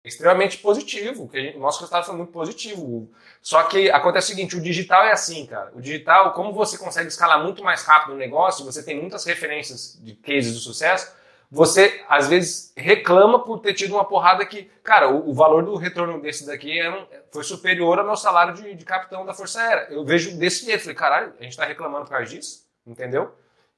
[0.06, 1.28] extremamente positivo.
[1.28, 3.10] Que gente, nosso resultado foi muito positivo.
[3.42, 5.72] Só que acontece o seguinte: o digital é assim, cara.
[5.74, 9.98] O digital, como você consegue escalar muito mais rápido o negócio, você tem muitas referências
[10.02, 11.12] de cases de sucesso
[11.50, 15.76] você às vezes reclama por ter tido uma porrada que, cara, o, o valor do
[15.76, 19.60] retorno desse daqui é um, foi superior ao meu salário de, de, capitão da Força
[19.60, 19.86] Aérea.
[19.90, 23.32] Eu vejo desse jeito, falei, caralho, a gente tá reclamando por causa disso, entendeu?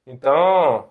[0.05, 0.89] Então,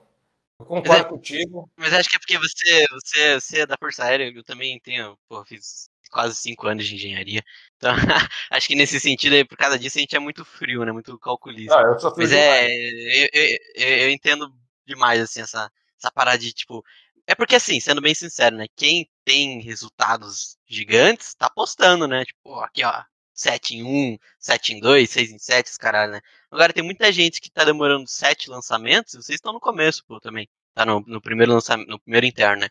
[0.60, 1.70] eu concordo mas é, contigo.
[1.76, 5.16] Mas acho que é porque você, você, você é da Força Aérea, eu também tenho,
[5.28, 7.42] pô, fiz quase cinco anos de engenharia.
[7.76, 7.92] Então,
[8.50, 10.92] acho que nesse sentido aí, por causa disso, a gente é muito frio, né?
[10.92, 11.78] Muito calculista.
[11.78, 14.52] Ah, eu sou frio Mas é, eu, eu, eu, entendo
[14.86, 16.84] demais, assim, essa, essa parada de, tipo.
[17.26, 18.66] É porque, assim, sendo bem sincero, né?
[18.74, 22.24] Quem tem resultados gigantes tá apostando, né?
[22.24, 23.02] Tipo, aqui, ó.
[23.38, 26.20] 7 em 1, 7 em 2, 6 em 7, esse caralho, né?
[26.50, 30.48] Agora tem muita gente que tá demorando 7 lançamentos, vocês estão no começo, pô, também.
[30.74, 32.68] Tá no, no primeiro lançamento, no primeiro interno, né?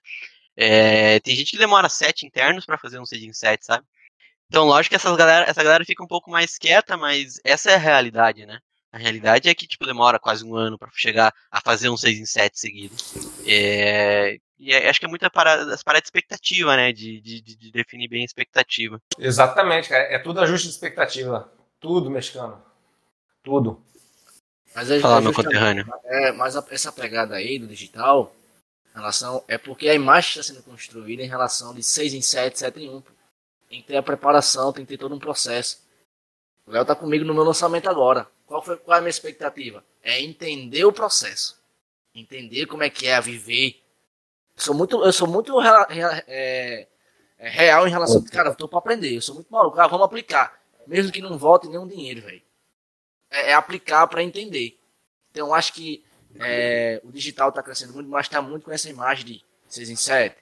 [0.58, 3.86] É, tem gente que demora 7 internos para fazer um 6 em 7, sabe?
[4.50, 7.76] Então, lógico que essa galera, essa galera fica um pouco mais quieta, mas essa é
[7.76, 8.60] a realidade, né?
[8.92, 12.20] A realidade é que, tipo, demora quase um ano para chegar a fazer um 6
[12.20, 12.96] em 7 seguido.
[13.46, 14.38] É...
[14.60, 16.92] E é, acho que é muita parada, as paradas de expectativa, né?
[16.92, 19.00] De, de, de, definir bem a expectativa.
[19.18, 20.04] Exatamente, cara.
[20.06, 21.52] É tudo ajuste de expectativa.
[21.80, 22.62] Tudo, mexicano.
[23.44, 23.82] Tudo.
[24.74, 25.88] Mas é, Falar é meu conterrâneo.
[26.06, 28.36] É, mas a, essa pegada aí do digital,
[28.94, 32.80] relação, é porque a imagem está sendo construída em relação de 6 em 7, 7
[32.80, 33.04] em 1.
[33.70, 35.86] Tem que ter a preparação, tem que ter todo um processo.
[36.66, 38.28] O Léo tá comigo no meu lançamento agora.
[38.46, 39.84] Qual, foi, qual é a minha expectativa?
[40.02, 41.58] É entender o processo.
[42.16, 43.82] Entender como é que é a viver.
[44.58, 46.88] Sou muito, eu sou muito é,
[47.38, 48.24] é, real em relação.
[48.26, 49.16] Cara, eu tô pra aprender.
[49.16, 49.78] Eu sou muito maluco.
[49.78, 50.60] Cara, vamos aplicar.
[50.88, 52.42] Mesmo que não volte nenhum dinheiro, velho.
[53.30, 54.80] É, é, aplicar para entender.
[55.30, 56.04] Então, eu acho que
[56.40, 59.96] é, o digital está crescendo muito, mas está muito com essa imagem de 6 em
[59.96, 60.36] 7,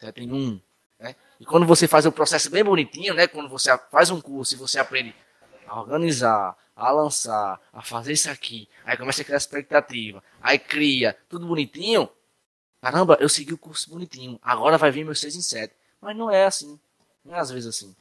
[0.00, 0.60] 7 em 1.
[1.00, 1.14] Né?
[1.38, 3.26] E quando você faz o processo bem bonitinho, né?
[3.26, 5.14] quando você faz um curso e você aprende
[5.66, 11.16] a organizar, a lançar, a fazer isso aqui, aí começa a criar expectativa, aí cria
[11.28, 12.08] tudo bonitinho.
[12.84, 15.74] Caramba, eu segui o curso bonitinho, agora vai vir meu 6 em 7.
[16.02, 16.78] Mas não é assim.
[17.24, 17.96] Não é às vezes assim.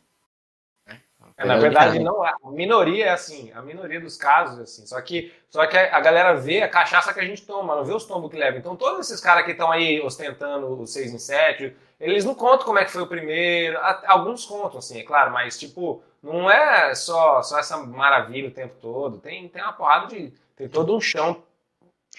[0.86, 0.98] É,
[1.38, 2.34] é na verdade, não é.
[2.44, 3.50] A minoria é assim.
[3.54, 4.86] A minoria dos casos é assim.
[4.86, 7.94] Só que, só que a galera vê a cachaça que a gente toma, não vê
[7.94, 8.58] os tombos que leva.
[8.58, 12.66] Então, todos esses caras que estão aí ostentando o 6 em 7, eles não contam
[12.66, 13.80] como é que foi o primeiro.
[14.06, 18.76] Alguns contam, assim, é claro, mas tipo, não é só, só essa maravilha o tempo
[18.82, 19.18] todo.
[19.18, 20.34] Tem, tem uma porrada de.
[20.58, 21.42] Tem todo um chão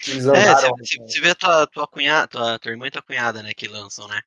[0.07, 3.53] É, você, você vê a tua, tua cunhada, tua, tua irmã e tua cunhada, né,
[3.53, 4.21] que lançam, né?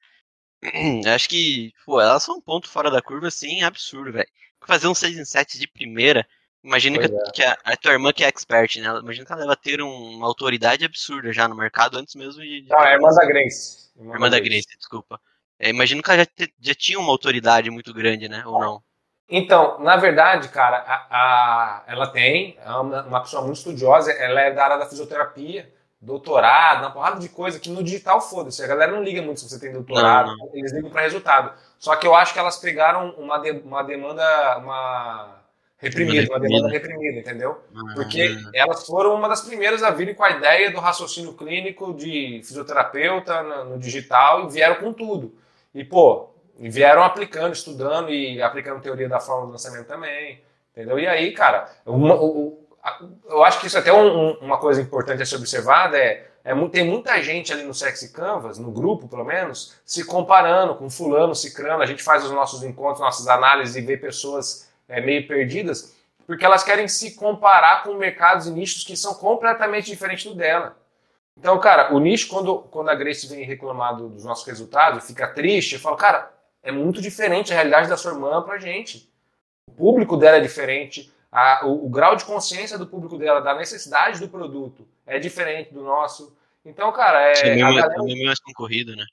[1.14, 4.28] Acho que, pô, elas são um ponto fora da curva, assim, absurdo, velho.
[4.66, 6.26] Fazer um 6 em 7 de primeira.
[6.64, 7.30] Imagina que, é.
[7.32, 8.88] que a, a, tua irmã que é expert, né?
[8.98, 12.66] Imagina que ela deve ter um, uma autoridade absurda já no mercado antes mesmo de.
[12.68, 13.90] Não, é a irmã da Grace.
[13.96, 15.20] Irmã, irmã da Grace, Grace desculpa.
[15.58, 18.44] É, imagino que ela já, te, já tinha uma autoridade muito grande, né?
[18.44, 18.82] Ou não?
[19.28, 24.40] Então, na verdade, cara, a, a, ela tem, é uma, uma, pessoa muito estudiosa, ela
[24.40, 25.70] é da área da fisioterapia,
[26.00, 28.64] doutorado, uma porrada de coisa que no digital foda-se.
[28.64, 30.50] A galera não liga muito se você tem doutorado, não, não.
[30.54, 31.52] eles ligam para resultado.
[31.78, 35.38] Só que eu acho que elas pegaram uma, de, uma demanda, uma
[35.76, 37.60] reprimida, uma demanda reprimida, entendeu?
[37.74, 37.94] Ah.
[37.94, 42.40] Porque elas foram uma das primeiras a virem com a ideia do raciocínio clínico de
[42.44, 45.34] fisioterapeuta no, no digital e vieram com tudo.
[45.74, 50.42] E, pô, e vieram aplicando, estudando e aplicando teoria da forma do lançamento também.
[50.72, 50.98] Entendeu?
[50.98, 52.66] E aí, cara, uma, o,
[53.28, 56.68] eu acho que isso é até um, uma coisa importante a ser observada é, é,
[56.68, 61.34] tem muita gente ali no Sexy Canvas, no grupo pelo menos, se comparando com fulano,
[61.34, 61.82] cicrano.
[61.82, 65.94] A gente faz os nossos encontros, nossas análises e vê pessoas é, meio perdidas,
[66.26, 70.76] porque elas querem se comparar com mercados e nichos que são completamente diferentes do dela.
[71.36, 75.74] Então, cara, o nicho, quando, quando a Grace vem reclamar dos nossos resultados, fica triste,
[75.74, 76.30] eu falo, cara,
[76.68, 79.10] é muito diferente a realidade da sua irmã para a gente.
[79.66, 83.54] O público dela é diferente, a, o, o, grau de consciência do público dela, da
[83.54, 86.36] necessidade do produto, é diferente do nosso.
[86.62, 87.58] Então, cara, é.
[87.58, 89.06] É a galera- é mais concorrido, né?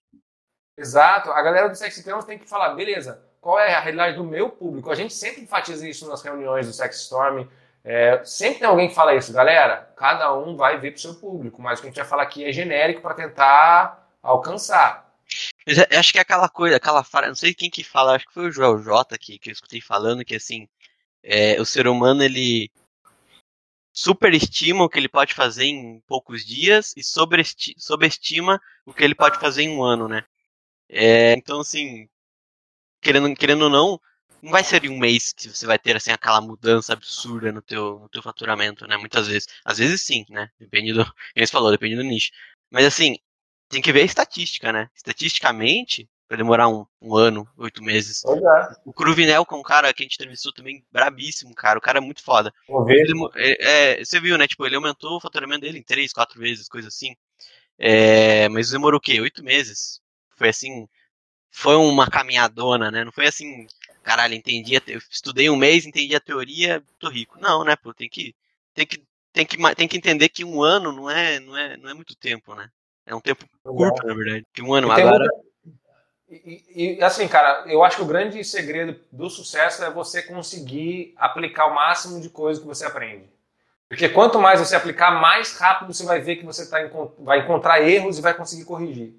[0.77, 1.31] Exato.
[1.31, 4.49] A galera do Sexy Temos tem que falar, beleza, qual é a realidade do meu
[4.49, 4.91] público?
[4.91, 7.47] A gente sempre enfatiza isso nas reuniões do Sex Storm.
[7.85, 9.93] É, sempre tem alguém que fala isso, galera.
[9.95, 12.43] Cada um vai ver pro seu público, mas o que a gente vai falar aqui
[12.43, 15.04] é genérico para tentar alcançar.
[15.65, 18.33] Eu acho que é aquela coisa, aquela frase, não sei quem que fala, acho que
[18.33, 20.67] foi o Joel J que, que eu escutei falando que assim,
[21.23, 22.71] é, o ser humano ele
[23.93, 29.15] superestima o que ele pode fazer em poucos dias e sobreesti- sobreestima o que ele
[29.15, 30.23] pode fazer em um ano, né?
[30.89, 32.09] É, então assim,
[33.01, 33.99] querendo, querendo ou não,
[34.41, 37.61] não vai ser em um mês que você vai ter assim aquela mudança absurda no
[37.61, 38.97] teu, no teu faturamento, né?
[38.97, 39.47] Muitas vezes.
[39.65, 40.49] Às vezes sim, né?
[40.59, 41.03] Depende do.
[41.37, 42.31] Você falou, depende do nicho.
[42.71, 43.17] Mas assim,
[43.75, 44.89] tem que ver a estatística, né?
[44.95, 48.23] Estatisticamente, vai demorar um, um ano, oito meses.
[48.23, 48.75] É.
[48.85, 51.77] O Cruvinel, que é um cara que a gente entrevistou também, brabíssimo, cara.
[51.77, 52.53] O cara é muito foda.
[52.87, 54.47] Ele é, é, você viu, né?
[54.47, 57.17] Tipo, ele aumentou o faturamento dele em três, quatro vezes, coisa assim.
[57.77, 59.19] É, mas demorou o quê?
[59.19, 59.99] Oito meses.
[60.37, 60.87] Foi assim.
[61.51, 63.03] Foi uma caminhadona, né?
[63.03, 63.67] Não foi assim,
[64.03, 64.75] caralho, entendi.
[64.87, 67.37] Eu estudei um mês, entendi a teoria, tô rico.
[67.41, 67.93] Não, né, pô?
[67.93, 68.33] Tem que.
[68.73, 69.03] Tem que.
[69.33, 72.15] Tem que, tem que entender que um ano não é, não, é, não é muito
[72.15, 72.71] tempo, né?
[73.05, 74.45] É um tempo curto, na verdade.
[74.53, 75.19] Que um ano E agora.
[75.19, 75.45] muita-
[76.27, 81.13] E, e- assim, cara, eu acho que o grande segredo do sucesso é você conseguir
[81.17, 83.29] aplicar o máximo de coisas que você aprende.
[83.87, 86.79] Porque quanto mais você aplicar, mais rápido você vai ver que você tá,
[87.19, 89.13] vai encontrar erros e vai conseguir corrigir.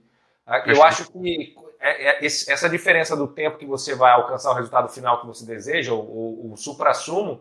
[0.44, 4.54] Ah, Eu acho que é- é essa diferença do tempo que você vai alcançar o
[4.54, 7.40] resultado final que você deseja, o, o, o supra-sumo,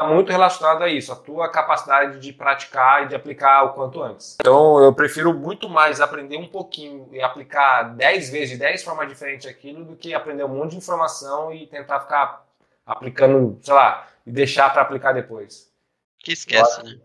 [0.00, 4.02] está muito relacionado a isso, a tua capacidade de praticar e de aplicar o quanto
[4.02, 4.36] antes.
[4.40, 9.08] Então, eu prefiro muito mais aprender um pouquinho e aplicar 10 vezes, de 10 formas
[9.08, 12.46] diferentes aquilo, do que aprender um monte de informação e tentar ficar
[12.86, 15.70] aplicando, sei lá, e deixar para aplicar depois.
[16.18, 16.98] Que esquece, né?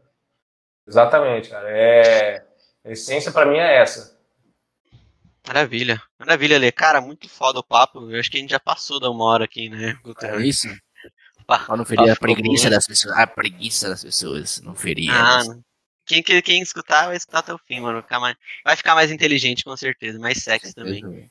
[0.88, 1.70] Exatamente, cara.
[1.70, 2.46] É...
[2.86, 4.16] A essência para mim é essa.
[5.46, 6.02] Maravilha.
[6.18, 6.72] Maravilha, Lê.
[6.72, 8.10] Cara, muito foda o papo.
[8.10, 9.98] Eu acho que a gente já passou da uma hora aqui, né?
[10.22, 10.68] É isso?
[11.46, 13.16] Pra não ferir a preguiça das pessoas.
[13.18, 14.62] A preguiça das pessoas.
[14.62, 15.10] Não ferir.
[15.12, 15.64] Ah, não.
[16.06, 18.02] quem, quem, quem escutar vai escutar até o fim, mano.
[18.02, 20.20] Ficar mais, vai ficar mais inteligente, com certeza.
[20.20, 21.30] Mais sexy também.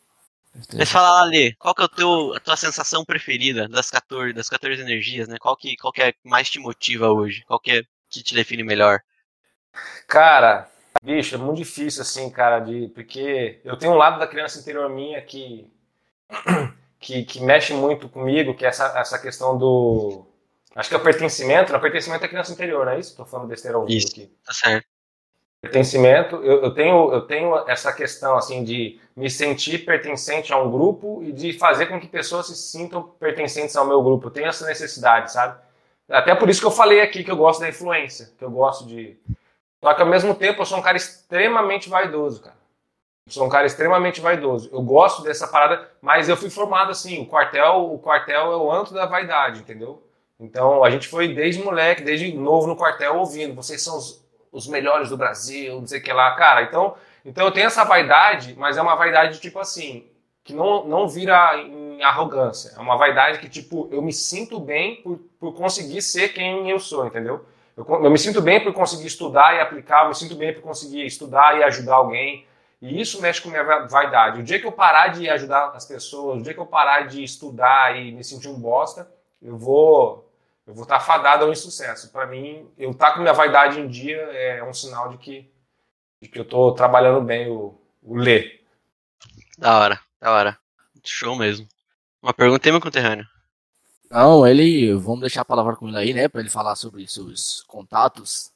[0.76, 4.48] Mas fala Lê, qual que é o teu, a tua sensação preferida das 14, das
[4.48, 5.36] 14 energias, né?
[5.38, 7.42] Qual que, qual que é mais te motiva hoje?
[7.44, 9.00] Qual que é que te define melhor?
[10.06, 10.70] Cara,
[11.02, 14.88] bicho, é muito difícil assim, cara, de porque eu tenho um lado da criança interior
[14.88, 15.68] minha que
[17.04, 20.24] que, que mexe muito comigo, que é essa, essa questão do
[20.74, 21.78] acho que é o pertencimento, né?
[21.78, 23.14] pertencimento é criança interior, não é isso?
[23.14, 24.08] Tô falando besteira ao vivo Isso.
[24.10, 24.32] aqui.
[24.42, 24.86] Tá certo.
[25.60, 30.70] Pertencimento, eu, eu tenho eu tenho essa questão assim de me sentir pertencente a um
[30.70, 34.28] grupo e de fazer com que pessoas se sintam pertencentes ao meu grupo.
[34.28, 35.58] Eu tenho essa necessidade, sabe?
[36.08, 38.86] Até por isso que eu falei aqui que eu gosto da influência, que eu gosto
[38.86, 39.18] de
[39.82, 42.56] só que ao mesmo tempo eu sou um cara extremamente vaidoso, cara.
[43.26, 44.68] Sou um cara extremamente vaidoso.
[44.70, 48.70] Eu gosto dessa parada, mas eu fui formado assim, o quartel, o quartel é o
[48.70, 50.02] antro da vaidade, entendeu?
[50.38, 54.22] Então a gente foi desde moleque, desde novo no quartel ouvindo, vocês são os,
[54.52, 56.64] os melhores do Brasil, não sei o que lá, cara.
[56.64, 60.04] Então, então eu tenho essa vaidade, mas é uma vaidade tipo assim,
[60.42, 62.74] que não, não vira em arrogância.
[62.76, 66.78] É uma vaidade que tipo, eu me sinto bem por, por conseguir ser quem eu
[66.78, 67.46] sou, entendeu?
[67.74, 70.62] Eu, eu me sinto bem por conseguir estudar e aplicar, eu me sinto bem por
[70.62, 72.46] conseguir estudar e ajudar alguém.
[72.84, 74.40] E isso mexe com minha va- vaidade.
[74.40, 77.22] O dia que eu parar de ajudar as pessoas, o dia que eu parar de
[77.24, 79.10] estudar e me sentir um bosta,
[79.40, 80.30] eu vou
[80.66, 82.10] eu vou estar fadado ao insucesso.
[82.10, 85.50] Para mim, eu estar com minha vaidade em dia é um sinal de que,
[86.22, 88.62] de que eu estou trabalhando bem o, o ler.
[89.58, 90.58] Da hora, da hora.
[91.04, 91.68] Show mesmo.
[92.22, 93.26] Uma pergunta aí, meu conterrâneo.
[94.10, 94.94] Não, ele.
[94.94, 96.28] Vamos deixar a palavra com ele aí, né?
[96.28, 98.50] Pra ele falar sobre seus contatos.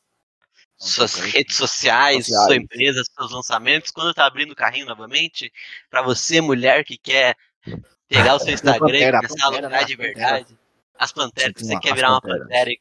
[0.78, 2.44] Suas redes sociais, Sociais.
[2.46, 3.90] sua empresa, seus lançamentos.
[3.90, 5.52] Quando tá abrindo o carrinho novamente,
[5.90, 7.34] pra você, mulher que quer
[8.08, 9.86] pegar o seu Instagram Pantera, e começar a Pantera, lucrar né?
[9.86, 10.14] de Pantera.
[10.14, 10.58] verdade.
[10.98, 12.80] As panteras, Tipo você quer virar uma pantera e,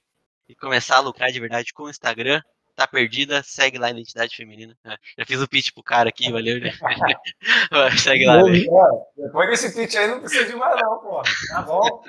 [0.49, 2.41] e começar a lucrar de verdade com o Instagram,
[2.75, 4.75] tá perdida, segue lá a Identidade Feminina.
[4.85, 6.71] É, Já fiz o pitch pro cara aqui, valeu, né?
[7.97, 8.39] segue lá.
[8.39, 11.21] É, Depois desse pitch aí não precisa de mais não, pô.
[11.49, 12.03] Tá bom?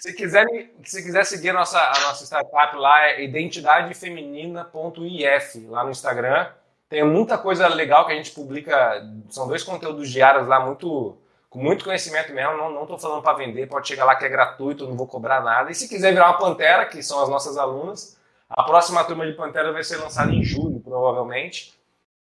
[0.00, 0.46] Se quiser,
[0.84, 6.48] se quiser seguir a nossa, a nossa startup lá, é identidadefeminina.if lá no Instagram.
[6.88, 9.02] Tem muita coisa legal que a gente publica.
[9.30, 11.16] São dois conteúdos diários lá, muito,
[11.48, 12.56] com muito conhecimento mesmo.
[12.56, 15.70] Não, tô falando para vender, pode chegar lá que é gratuito, não vou cobrar nada.
[15.70, 18.16] E se quiser virar uma Pantera, que são as nossas alunas,
[18.48, 21.74] a próxima turma de Pantera vai ser lançada em julho, provavelmente.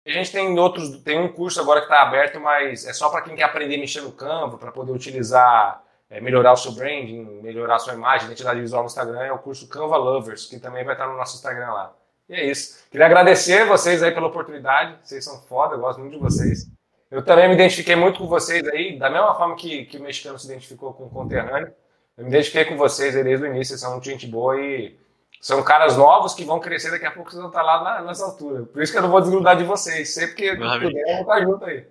[0.05, 3.21] A gente tem outros, tem um curso agora que está aberto, mas é só para
[3.21, 7.23] quem quer aprender a mexer no Canva, para poder utilizar, é, melhorar o seu branding,
[7.41, 10.83] melhorar a sua imagem, identidade visual no Instagram, é o curso Canva Lovers, que também
[10.83, 11.95] vai estar no nosso Instagram lá.
[12.27, 12.83] E é isso.
[12.91, 14.97] Queria agradecer vocês aí pela oportunidade.
[15.01, 16.69] Vocês são foda, eu gosto muito de vocês.
[17.09, 20.37] Eu também me identifiquei muito com vocês aí, da mesma forma que, que o mexicano
[20.37, 21.73] se identificou com o conterrâneo.
[22.17, 24.97] Eu me identifiquei com vocês aí desde o início, vocês são muito gente boa e
[25.39, 28.25] são caras novos que vão crescer daqui a pouco, vocês vão estar lá na, nessa
[28.25, 28.63] altura.
[28.63, 31.41] Por isso que eu não vou desgrudar de vocês, sempre que puder, eu vou estar
[31.41, 31.85] junto aí.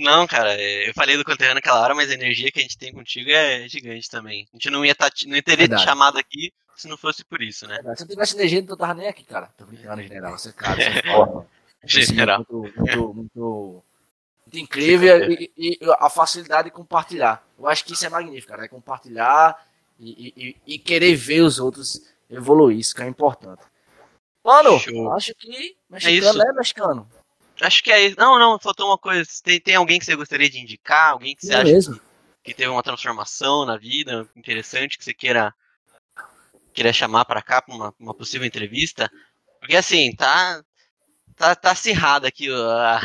[0.00, 2.78] Não, cara, é, eu falei do conterrâneo naquela hora, mas a energia que a gente
[2.78, 4.48] tem contigo é gigante também.
[4.52, 7.66] A gente não ia tá, não teria te chamado aqui se não fosse por isso,
[7.66, 7.78] né?
[7.94, 9.50] Se eu tivesse energia, eu tava nem aqui, cara.
[9.56, 10.38] Tô brincando, general.
[10.38, 11.46] Você, cara, você é foda.
[11.84, 12.38] General.
[12.38, 13.84] Muito, muito, muito,
[14.46, 17.44] muito incrível e, e, a facilidade de compartilhar.
[17.58, 18.64] Eu acho que isso é magnífico, cara.
[18.64, 19.62] É compartilhar
[19.98, 22.78] e, e, e querer ver os outros evoluir.
[22.78, 23.62] Isso que é importante.
[24.42, 25.12] Mano, Show.
[25.12, 27.08] acho que mexicano é, é mexicano.
[27.60, 28.16] Acho que é isso.
[28.18, 29.28] Não, não, faltou uma coisa.
[29.42, 31.10] Tem, tem alguém que você gostaria de indicar?
[31.10, 31.94] Alguém que você é acha mesmo.
[31.94, 32.00] que,
[32.44, 35.54] que teve uma transformação na vida interessante que você queira
[36.72, 39.10] queria chamar para cá para uma, uma possível entrevista?
[39.60, 40.62] Porque assim, tá
[41.40, 43.00] tá, tá acirrado aqui, a,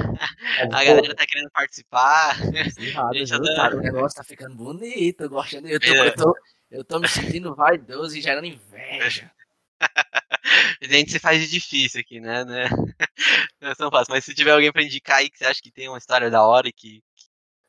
[0.63, 2.35] a galera tá querendo participar.
[2.67, 6.07] Acirrado, viu, cara, o negócio tá ficando bonito, eu, gosto, eu, tô, é.
[6.07, 6.35] eu, tô,
[6.71, 9.31] eu tô me sentindo vaidoso e gerando inveja.
[9.81, 12.43] A gente se faz de difícil aqui, né?
[12.45, 12.67] né?
[13.61, 14.13] Não é tão fácil.
[14.13, 16.45] Mas se tiver alguém pra indicar aí que você acha que tem uma história da
[16.45, 17.03] hora e que.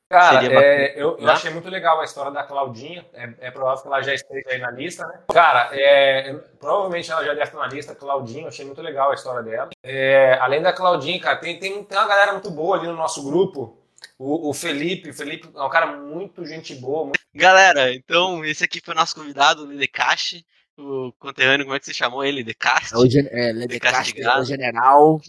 [0.09, 3.05] Cara, é, eu, eu, achei muito legal a história da Claudinha.
[3.13, 5.21] É, é, provável que ela já esteja aí na lista, né?
[5.33, 7.95] Cara, é, provavelmente ela já deve estar na lista.
[7.95, 9.71] Claudinha, eu achei muito legal a história dela.
[9.83, 13.25] É, além da Claudinha, cara, tem, tem, tem uma galera muito boa ali no nosso
[13.25, 13.83] grupo.
[14.17, 17.07] O, o Felipe, o Felipe é um cara muito gente boa.
[17.07, 17.19] Muito...
[17.35, 20.45] Galera, então esse aqui foi o nosso convidado, o Lidecast
[20.77, 22.45] o conterrâneo, como é que você chamou ele?
[22.45, 22.95] The Cast?
[22.95, 25.21] É o, gen é, The, Cast, é o General.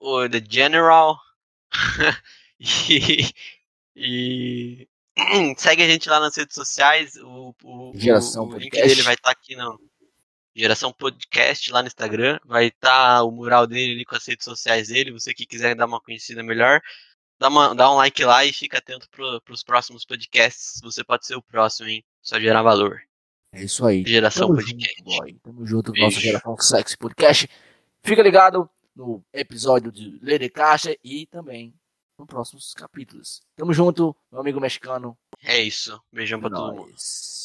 [0.00, 1.18] O The General.
[2.58, 3.28] e,
[3.94, 4.88] e
[5.58, 7.16] segue a gente lá nas redes sociais.
[7.16, 9.80] O, o, Geração o, o link dele vai estar tá aqui no
[10.54, 12.38] Geração Podcast lá no Instagram.
[12.44, 15.12] Vai estar tá o mural dele ali com as redes sociais dele.
[15.12, 16.80] Você que quiser dar uma conhecida melhor,
[17.38, 20.80] dá, uma, dá um like lá e fica atento para os próximos podcasts.
[20.82, 22.04] Você pode ser o próximo, hein?
[22.20, 23.07] Só gerar valor.
[23.52, 24.04] É isso aí.
[24.06, 24.94] Geração Tamo Podcast.
[24.98, 25.34] Junto, boy.
[25.42, 27.48] Tamo junto com nossa Geração Sexy Podcast.
[28.02, 31.72] Fica ligado no episódio de Lê de Caixa e também
[32.18, 33.40] nos próximos capítulos.
[33.56, 35.16] Tamo junto, meu amigo mexicano.
[35.42, 36.00] É isso.
[36.12, 37.38] Beijão pra todos.